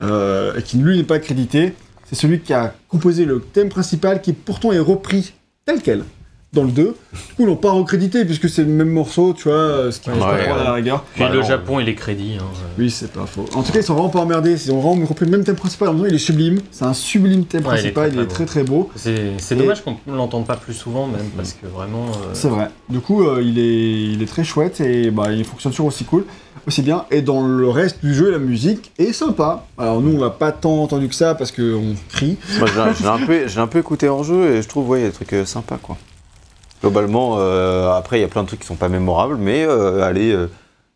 [0.03, 1.73] euh, et qui lui n'est pas crédité,
[2.05, 5.33] c'est celui qui a composé le thème principal, qui pourtant est repris
[5.65, 6.03] tel quel
[6.53, 6.83] dans le 2.
[6.83, 6.95] Du coup,
[7.39, 10.19] ils l'ont pas recrédité, puisque c'est le même morceau, tu vois, euh, ce qui pose
[10.19, 10.75] pas Ouais, de problème à la ouais.
[10.77, 11.03] rigueur.
[11.13, 11.45] Puis Bah le non.
[11.45, 12.37] Japon et les crédits.
[12.39, 12.43] hein.
[12.79, 13.45] Oui, c'est pas faux.
[13.53, 15.55] En tout cas, ils sont vraiment pas emmerdés, ils ont vraiment repris le même thème
[15.57, 15.89] principal.
[15.89, 18.19] En même temps, il est sublime, c'est un sublime thème Ouais, il est principal, il
[18.21, 18.89] est, très, très beau.
[18.95, 22.05] C'est c'est Et- dommage qu'on ne l'entende pas plus souvent, même, parce que vraiment.
[22.07, 22.69] euh, C'est vrai.
[22.89, 26.05] Du coup, euh, il, est, il est très chouette et bah, il fonctionne toujours aussi
[26.05, 26.23] cool,
[26.65, 27.05] aussi bien.
[27.11, 29.65] Et dans le reste du jeu, la musique est sympa.
[29.77, 32.37] Alors nous, on l'a pas tant entendu que ça parce qu'on crie.
[32.57, 32.67] Moi,
[32.99, 35.05] j'ai un, peu- j'ai un peu écouté hors jeu et je trouve, ouais, il y
[35.05, 35.97] a des trucs sympas, quoi.
[36.81, 40.03] Globalement, euh, après, il y a plein de trucs qui sont pas mémorables, mais euh,
[40.03, 40.47] allez, euh,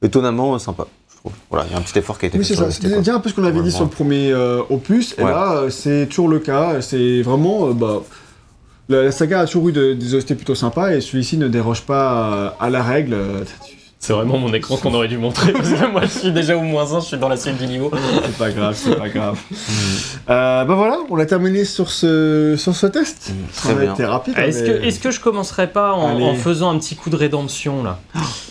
[0.03, 1.31] étonnamment euh, sympa, je trouve.
[1.49, 2.67] Voilà, il y a un petit effort qui a été Oui, fait c'est sur ça.
[2.67, 2.97] le ST, C'était quoi.
[2.99, 5.15] déjà un peu ce qu'on avait dit sur le premier euh, opus.
[5.17, 5.31] Et Ouais.
[5.31, 6.81] là, euh, c'est toujours le cas.
[6.81, 7.69] C'est vraiment.
[7.69, 8.01] euh, bah,
[8.89, 11.81] la, la saga a toujours eu de- des OST plutôt sympas et celui-ci ne déroge
[11.83, 13.13] pas à la règle.
[13.13, 13.43] Euh,
[14.03, 16.61] C'est vraiment mon écran qu'on aurait dû montrer, parce que moi je suis déjà au
[16.61, 17.91] moins 1, je suis dans la suite du niveau.
[18.25, 19.39] C'est pas grave, c'est pas grave.
[20.29, 23.31] Euh, bah voilà, on a terminé sur ce, sur ce test.
[23.51, 23.93] Ça Très a bien.
[23.93, 24.33] été rapide.
[24.37, 27.15] Ah, Est-ce mais que, est que je commencerai pas en, faisant un petit coup de
[27.17, 27.99] rédemption là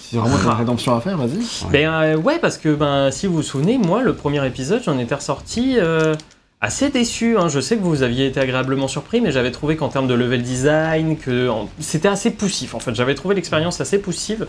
[0.03, 1.39] Si vraiment t'as une rédemption à faire, vas-y.
[1.39, 1.71] Ouais.
[1.73, 4.99] Ben euh, ouais, parce que ben, si vous vous souvenez, moi le premier épisode, j'en
[4.99, 6.15] étais ressorti euh,
[6.61, 7.37] assez déçu.
[7.39, 7.49] hein.
[7.49, 10.43] Je sais que vous aviez été agréablement surpris, mais j'avais trouvé qu'en termes de level
[10.43, 11.49] design, que
[11.79, 12.75] c'était assez poussif.
[12.75, 14.47] En fait, j'avais trouvé l'expérience assez poussive.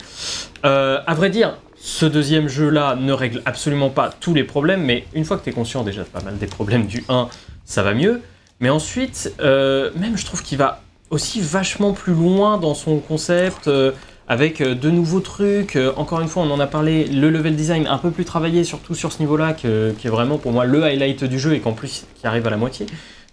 [0.65, 1.57] Euh, à vrai dire.
[1.83, 5.49] Ce deuxième jeu-là ne règle absolument pas tous les problèmes, mais une fois que tu
[5.49, 7.27] es conscient déjà de pas mal des problèmes du 1,
[7.65, 8.21] ça va mieux.
[8.59, 13.67] Mais ensuite, euh, même je trouve qu'il va aussi vachement plus loin dans son concept,
[13.67, 13.93] euh,
[14.31, 15.75] avec euh, de nouveaux trucs.
[15.75, 18.63] Euh, encore une fois, on en a parlé, le level design un peu plus travaillé,
[18.63, 21.73] surtout sur ce niveau-là, qui est vraiment pour moi le highlight du jeu et qu'en
[21.73, 22.85] plus qui arrive à la moitié.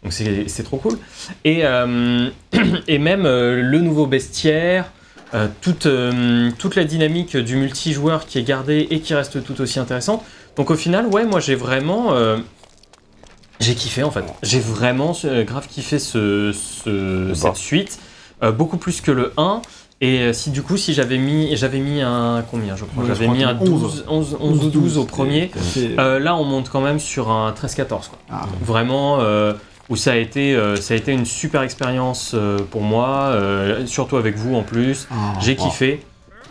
[0.03, 0.99] Donc c'est trop cool.
[1.45, 2.29] Et, euh,
[2.89, 4.91] et même euh, le nouveau bestiaire,
[5.35, 5.87] euh, toute,
[6.59, 10.25] toute la dynamique du multijoueur qui est gardée et qui reste tout aussi intéressante.
[10.57, 12.13] Donc au final, ouais, moi j'ai vraiment...
[13.61, 14.25] j'ai kiffé en fait.
[14.43, 16.53] J'ai vraiment grave kiffé ce,
[17.35, 18.01] cette suite.
[18.43, 19.63] Beaucoup plus que le 1.
[20.01, 23.03] Et euh, si du coup, si j'avais mis, j'avais mis un combien je crois?
[23.03, 23.69] Ouais, J'avais mis un 11.
[23.69, 25.51] 12, 11, 11 ou 12 au premier.
[25.77, 27.87] Euh, là, on monte quand même sur un 13-14.
[27.89, 28.19] quoi.
[28.31, 28.47] Ah.
[28.63, 29.55] Vraiment, euh,
[29.89, 32.37] où ça a, été, euh, ça a été une super expérience
[32.71, 33.37] pour moi,
[33.87, 35.09] surtout avec vous en plus.
[35.11, 35.33] Ah.
[35.41, 36.05] J'ai kiffé.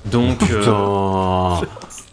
[0.05, 1.61] Donc, Putain.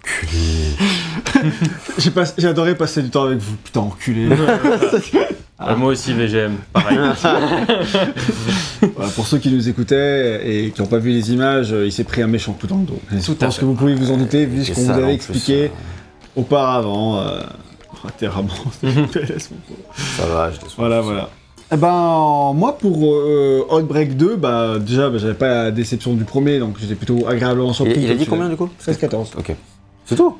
[1.99, 4.29] J'ai pas- J'ai adoré passer du temps avec vous, putain enculé.
[5.61, 6.99] euh, moi aussi, VGM, pareil.
[8.97, 11.93] Voilà, pour ceux qui nous écoutaient et qui n'ont pas vu les images, euh, il
[11.93, 12.99] s'est pris un méchant coup dans le dos.
[13.11, 13.61] Je Tout à pense fait.
[13.61, 17.21] que vous pouvez vous en douter vu ce qu'on vous avait plus, expliqué euh, auparavant.
[17.21, 17.41] Euh...
[18.07, 18.71] Oh, pauvre.
[19.97, 20.75] Ça va, je déçois.
[20.77, 21.31] Voilà, voilà.
[21.73, 26.25] Eh ben, moi, pour euh, Outbreak 2, bah, déjà, bah, j'avais pas la déception du
[26.25, 27.95] premier, donc j'étais plutôt agréablement surpris.
[27.97, 29.39] Il, il a dit combien du coup 13-14.
[29.39, 29.55] Ok.
[30.05, 30.37] C'est tout?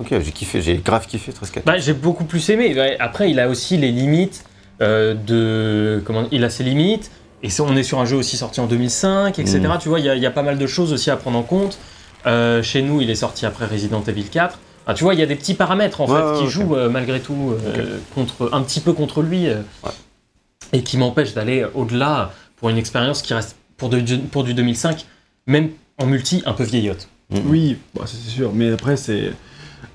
[0.00, 2.74] Ok, j'ai kiffé, j'ai grave kiffé 13 4 Bah, j'ai beaucoup plus aimé.
[2.98, 4.44] Après, il a aussi les limites
[4.80, 6.02] de.
[6.04, 7.10] Comment Il a ses limites.
[7.44, 9.58] Et on est sur un jeu aussi sorti en 2005, etc.
[9.58, 9.78] Mm.
[9.80, 11.36] Tu vois, il y, a- il y a pas mal de choses aussi à prendre
[11.38, 11.76] en compte.
[12.24, 14.60] Euh, chez nous, il est sorti après Resident Evil 4.
[14.86, 16.76] Ah, tu vois, il y a des petits paramètres en Ouais, fait ouais, qui jouent
[16.76, 19.90] euh, malgré tout euh, contre, un petit peu contre lui euh, Ouais.
[20.72, 24.00] et qui m'empêchent d'aller au-delà pour une expérience qui reste pour, de-
[24.30, 25.04] pour du 2005,
[25.48, 27.08] même en multi, un peu vieillotte.
[27.46, 29.32] Oui, bah, c'est sûr, mais après, c'est.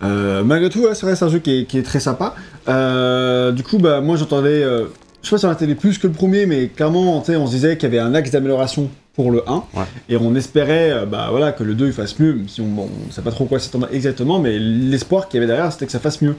[0.03, 2.35] Euh, malgré tout, ouais, ça reste un jeu qui est, qui est très sympa.
[2.67, 4.63] Euh, du coup, bah, moi, j'entendais.
[4.63, 4.85] euh,
[5.21, 7.77] je sais pas si on attendait plus que le premier, mais clairement, on se disait
[7.77, 9.55] qu'il y avait un axe d'amélioration pour le 1.
[9.55, 9.83] Ouais.
[10.09, 12.87] Et on espérait euh, bah, voilà, que le 2 il fasse mieux, si on, bon,
[13.07, 15.91] on sait pas trop quoi s'attendre exactement, mais l'espoir qu'il y avait derrière, c'était que
[15.91, 16.35] ça fasse mieux.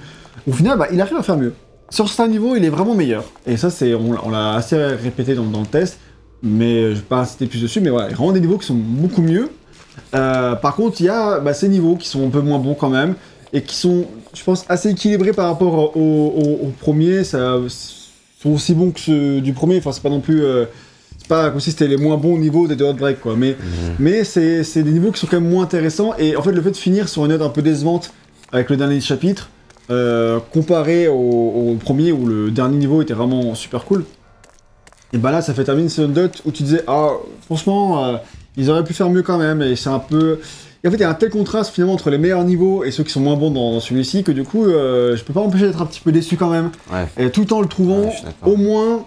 [0.47, 1.53] Au final, bah, il arrive à faire mieux.
[1.91, 3.25] Sur certains niveaux, il est vraiment meilleur.
[3.47, 5.99] Et ça, c'est, on, on l'a assez répété dans, dans le test,
[6.43, 8.59] mais je vais pas insister plus dessus, mais voilà, il y a vraiment des niveaux
[8.59, 9.51] qui sont beaucoup mieux.
[10.15, 12.75] Euh, par contre, il y a bah, ces niveaux qui sont un peu moins bons
[12.75, 13.15] quand même,
[13.53, 17.25] et qui sont, je pense, assez équilibrés par rapport au, au- au premier.
[17.25, 17.57] Ça,
[18.43, 19.79] sont aussi bons que ceux du premier.
[19.79, 20.67] Enfin, c'est pas non plus, euh,
[21.19, 23.35] c'est pas comme si c'était les moins bons niveaux des deux Outbreak, quoi.
[23.37, 23.95] Mais, Mhm.
[23.99, 26.15] mais c'est c'est des niveaux qui sont quand même moins intéressants.
[26.19, 28.13] Et en fait, le fait de finir sur une note un peu décevante
[28.53, 29.49] avec le dernier chapitre,
[29.91, 34.05] euh, comparé au, au premier où le dernier niveau était vraiment super cool,
[35.13, 37.13] et bah là, ça fait terminer une note où tu disais, ah,
[37.47, 38.17] franchement, euh,
[38.59, 39.63] ils auraient pu faire mieux quand même.
[39.63, 40.39] Et c'est un peu.
[40.85, 42.91] Et en fait, il y a un tel contraste finalement entre les meilleurs niveaux et
[42.91, 45.41] ceux qui sont moins bons dans, dans celui-ci que du coup, euh, je peux pas
[45.41, 46.71] m'empêcher d'être un petit peu déçu quand même.
[46.93, 47.07] Ouais.
[47.17, 48.13] Et tout en le trouvant Ouais,
[48.45, 49.05] au moins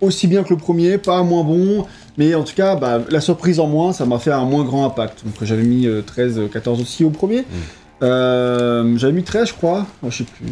[0.00, 3.60] aussi bien que le premier, pas moins bon, mais en tout cas, bah, la surprise
[3.60, 5.24] en moins, ça m'a fait un moins grand impact.
[5.24, 7.44] Donc j'avais mis euh, 13, euh, 14 aussi au premier.
[8.02, 9.86] Euh, j'avais mis 13, je crois.
[10.08, 10.46] Je sais plus.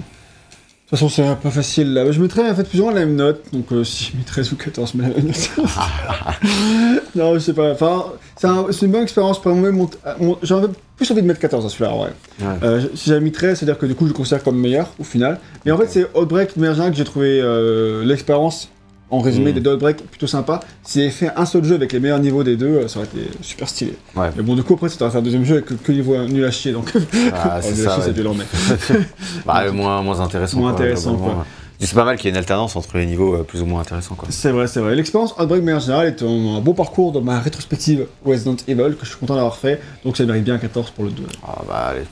[0.90, 2.10] De toute façon, c'est peu facile là.
[2.10, 3.42] Je mettrais en fait plus ou moins la même note.
[3.52, 5.50] Donc euh, si j'ai mis 13 ou 14, mais la même note.
[7.14, 7.72] non, je sais pas.
[7.72, 8.04] Enfin,
[8.36, 9.70] c'est un- une bonne expérience pour moi.
[9.70, 12.08] Mon- mon- J'avais plus envie de mettre 14 à celui-là, ouais.
[12.40, 12.46] Ouais.
[12.62, 15.04] Euh, si j'avais mis 13, c'est-à-dire que du coup, je le considère comme meilleur au
[15.04, 15.38] final.
[15.66, 18.70] Mais en fait, c'est Outbreak de manière que j'ai trouvé euh, l'expérience
[19.10, 19.54] en résumé Mm.
[19.54, 20.60] des deux Outbreak plutôt sympa.
[20.82, 23.08] Si j'avais fait un seul jeu avec les meilleurs niveaux des deux, euh, ça aurait
[23.08, 23.94] été super stylé.
[24.14, 24.28] Ouais.
[24.36, 26.44] Mais bon, du coup, après, c'était faire un deuxième jeu avec que, que niveau nul
[26.44, 26.72] à chier.
[26.72, 26.92] Donc,
[27.32, 28.02] Ah, c'est nul à ça.
[28.02, 28.44] c'est violent, mais.
[29.46, 30.58] Bah, le moins, moins intéressant.
[30.58, 31.28] Moins quoi, intéressant, quoi.
[31.28, 31.34] ouais.
[31.80, 33.80] C'est pas mal qu'il y ait une alternance entre les niveaux euh, plus ou moins
[33.82, 34.16] intéressants.
[34.30, 34.96] C'est vrai, c'est vrai.
[34.96, 38.96] L'expérience Outbreak de manière générale est un, un beau parcours dans ma rétrospective Resident Evil
[38.98, 39.80] que je suis content d'avoir fait.
[40.04, 41.22] Donc, ça mérite bien un 14 pour le 2.
[41.46, 42.02] Ah bah allez.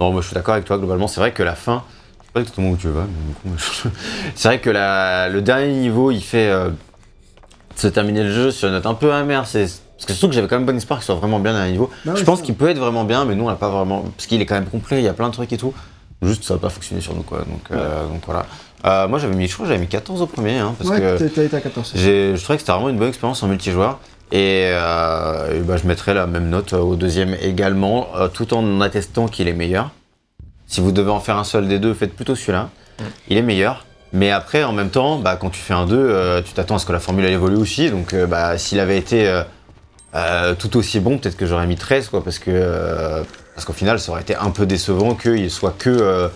[0.00, 1.84] Non, moi je suis d'accord avec toi, globalement, c'est vrai que la fin,
[2.32, 3.88] pas exactement où tu vas, mais du coup, moi, je-
[4.34, 6.70] c'est vrai que la- le dernier niveau, il fait euh,
[7.76, 9.46] se terminer le jeu sur une note un peu amère.
[9.46, 9.62] C'est...
[9.96, 11.68] Parce que surtout que j'avais quand même bonne espoir qu'il soit vraiment bien dans un
[11.70, 11.88] niveau.
[12.04, 14.02] Bah je pense qu'il peut être vraiment bien, mais nous on l'a pas vraiment.
[14.16, 15.72] Parce qu'il est quand même complet, il y a plein de trucs et tout.
[16.22, 17.38] Juste ça n'a pas fonctionné sur nous quoi.
[17.38, 18.46] Donc, euh, donc voilà.
[18.84, 21.18] Euh, moi j'avais mis, je crois j'avais mis 14 au premier, hein, parce ouais, que.
[21.28, 21.92] t'as- été à 14.
[21.94, 24.00] J'ai- Je trouvais que c'était vraiment une bonne expérience en multijoueur.
[24.32, 28.80] Et, euh, et bah, je mettrais la même note au deuxième également, euh, tout en
[28.80, 29.90] attestant qu'il est meilleur.
[30.72, 32.70] Si vous devez en faire un seul des deux, faites plutôt celui-là.
[33.28, 33.84] Il est meilleur.
[34.14, 36.78] Mais après, en même temps, bah, quand tu fais un 2, euh, tu t'attends à
[36.78, 37.90] ce que la formule elle évolue aussi.
[37.90, 39.42] Donc euh, bah, s'il avait été
[40.14, 43.22] euh, tout aussi bon, peut-être que j'aurais mis 13, quoi, parce que
[43.54, 46.30] parce qu'au final, ça aurait été un peu décevant qu'il soit que.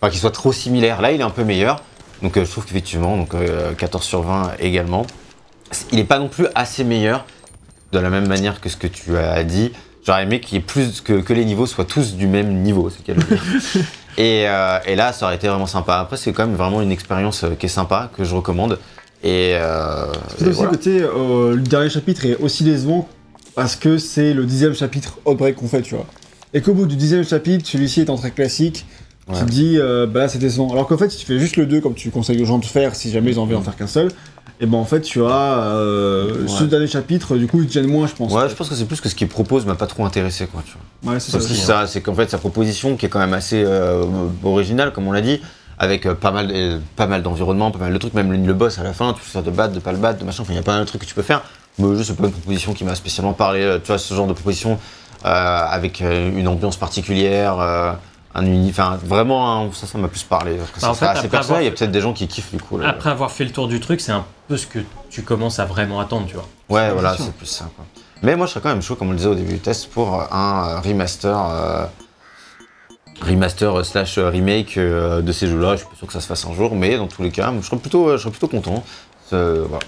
[0.00, 1.00] Enfin, qu'il soit trop similaire.
[1.00, 1.82] Là, il est un peu meilleur.
[2.22, 5.06] Donc je trouve qu'effectivement, donc, euh, 14 sur 20 également.
[5.90, 7.24] Il n'est pas non plus assez meilleur,
[7.92, 9.72] de la même manière que ce que tu as dit.
[10.04, 12.90] J'aurais aimé qu'il y ait plus que, que les niveaux soient tous du même niveau,
[12.90, 13.18] c'est qu'elle
[14.18, 15.98] et, euh, et là, ça aurait été vraiment sympa.
[15.98, 18.78] Après, c'est quand même vraiment une expérience euh, qui est sympa, que je recommande.
[19.22, 20.06] Et, euh,
[20.40, 20.72] et aussi voilà.
[20.80, 23.08] sais, euh, le dernier chapitre est aussi décevant
[23.54, 26.06] parce que c'est le dixième chapitre Outbreak qu'on fait, tu vois.
[26.54, 28.84] Et qu'au bout du dixième chapitre, celui-ci étant très classique,
[29.28, 29.38] Ouais.
[29.40, 30.70] te dis, euh, bah c'est décevant.
[30.72, 32.64] Alors qu'en fait, si tu fais juste le 2 comme tu conseilles aux gens de
[32.64, 34.10] faire, si jamais ils ont envie d'en faire qu'un seul,
[34.60, 37.86] et ben en fait, tu as euh, ce dernier chapitre, du coup, il te gêne
[37.86, 38.32] moins, je pense.
[38.32, 40.62] Ouais, je pense que c'est plus que ce qu'il propose m'a pas trop intéressé, quoi,
[40.64, 41.12] tu vois.
[41.12, 41.44] Ouais, c'est C'est ça.
[41.44, 41.56] aussi.
[41.56, 44.04] ça, c'est qu'en fait sa proposition qui est quand même assez euh,
[44.44, 45.40] originale, comme on l'a dit,
[45.78, 48.78] avec euh, pas mal, euh, pas mal d'environnements, pas mal de trucs, même le, boss
[48.78, 50.56] à la fin, tu fais de battre, de pas le battre, de machin, enfin il
[50.56, 51.42] y a pas mal de trucs que tu peux faire.
[51.78, 54.32] Mais jeu, c'est pas une proposition qui m'a spécialement parlé, tu vois, ce genre de
[54.32, 54.78] proposition
[55.24, 57.92] euh, avec une ambiance particulière, euh,
[58.34, 60.56] un enfin vraiment, ça, ça m'a plus parlé.
[60.56, 62.00] Parce que Bah, ça en sera fait, assez après personnel, il y a peut-être des
[62.00, 62.78] gens qui kiffent du coup.
[62.78, 62.88] là.
[62.88, 64.78] Après avoir fait le tour du truc, c'est un peu ce que
[65.10, 66.46] tu commences à vraiment attendre, tu vois.
[66.68, 67.68] Ouais, voilà, c'est plus ça.
[67.76, 67.84] Quoi.
[68.22, 69.90] Mais moi, je serais quand même chaud, comme on le disait au début du test,
[69.90, 71.84] pour un euh, remaster, euh,
[73.26, 75.72] remaster euh, slash remake euh, de ces jeux-là.
[75.72, 77.52] Je suis pas sûr que ça se fasse un jour, mais dans tous les cas,
[77.60, 78.82] je serais plutôt, je serais plutôt content.
[79.32, 79.84] Euh, voilà.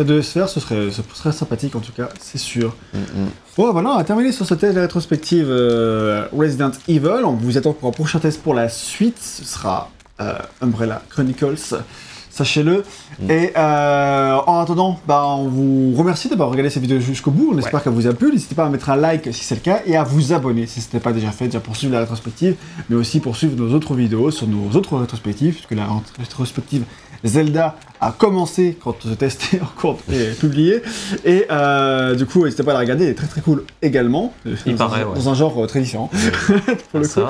[0.00, 2.74] Ça devait se faire, ce serait, ce serait sympathique en tout cas, c'est sûr.
[2.94, 2.98] Mm.
[3.58, 7.22] Bon, voilà, on a terminé sur ce test de rétrospective euh, Resident Evil.
[7.22, 9.18] On vous attend pour un prochain test pour la suite.
[9.20, 9.90] Ce sera
[10.22, 11.82] euh, Umbrella Chronicles,
[12.30, 12.82] sachez-le.
[13.18, 13.30] Mm.
[13.30, 17.50] Et euh, en attendant, bah, on vous remercie d'avoir regardé cette vidéo jusqu'au bout.
[17.54, 18.32] On espère qu'elle vous a plu.
[18.32, 20.80] N'hésitez pas à mettre un like si c'est le cas et à vous abonner si
[20.80, 22.56] ce n'est pas déjà fait, déjà pour suivre la rétrospective,
[22.88, 25.86] mais aussi pour suivre nos autres vidéos sur nos autres rétrospectives, puisque la
[26.18, 26.84] rétrospective
[27.24, 29.98] Zelda a commencé quand ce test est encore
[30.40, 30.82] publié.
[31.24, 34.32] Et euh, du coup, n'hésitez pas à la regarder, elle est très très cool également.
[34.66, 35.14] Il dans, paraît, un, ouais.
[35.14, 36.10] dans un genre euh, très différent,
[36.90, 37.20] pour le coup.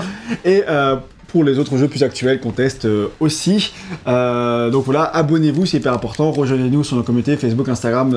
[0.45, 3.73] Et euh, pour les autres jeux plus actuels qu'on teste euh, aussi.
[4.07, 6.33] Donc voilà, abonnez-vous, c'est hyper important.
[6.33, 8.17] Rejoignez-nous sur nos communautés Facebook, Instagram,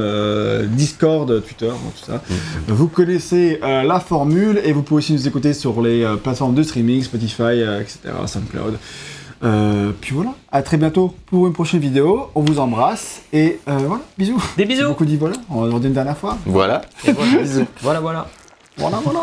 [0.69, 2.21] Discord, Twitter, tout ça.
[2.67, 7.03] Vous connaissez la formule et vous pouvez aussi nous écouter sur les plateformes de streaming,
[7.03, 8.78] Spotify, etc., SoundCloud.
[9.44, 12.30] Euh, puis voilà, à très bientôt pour une prochaine vidéo.
[12.36, 14.41] On vous embrasse et euh, voilà, bisous.
[14.58, 16.38] Des bisous beaucoup dit voilà, on va le redire une dernière fois.
[16.46, 16.82] Voilà.
[17.06, 17.32] Et voilà,
[17.82, 18.28] voilà, voilà.
[18.78, 19.20] Voilà, voilà.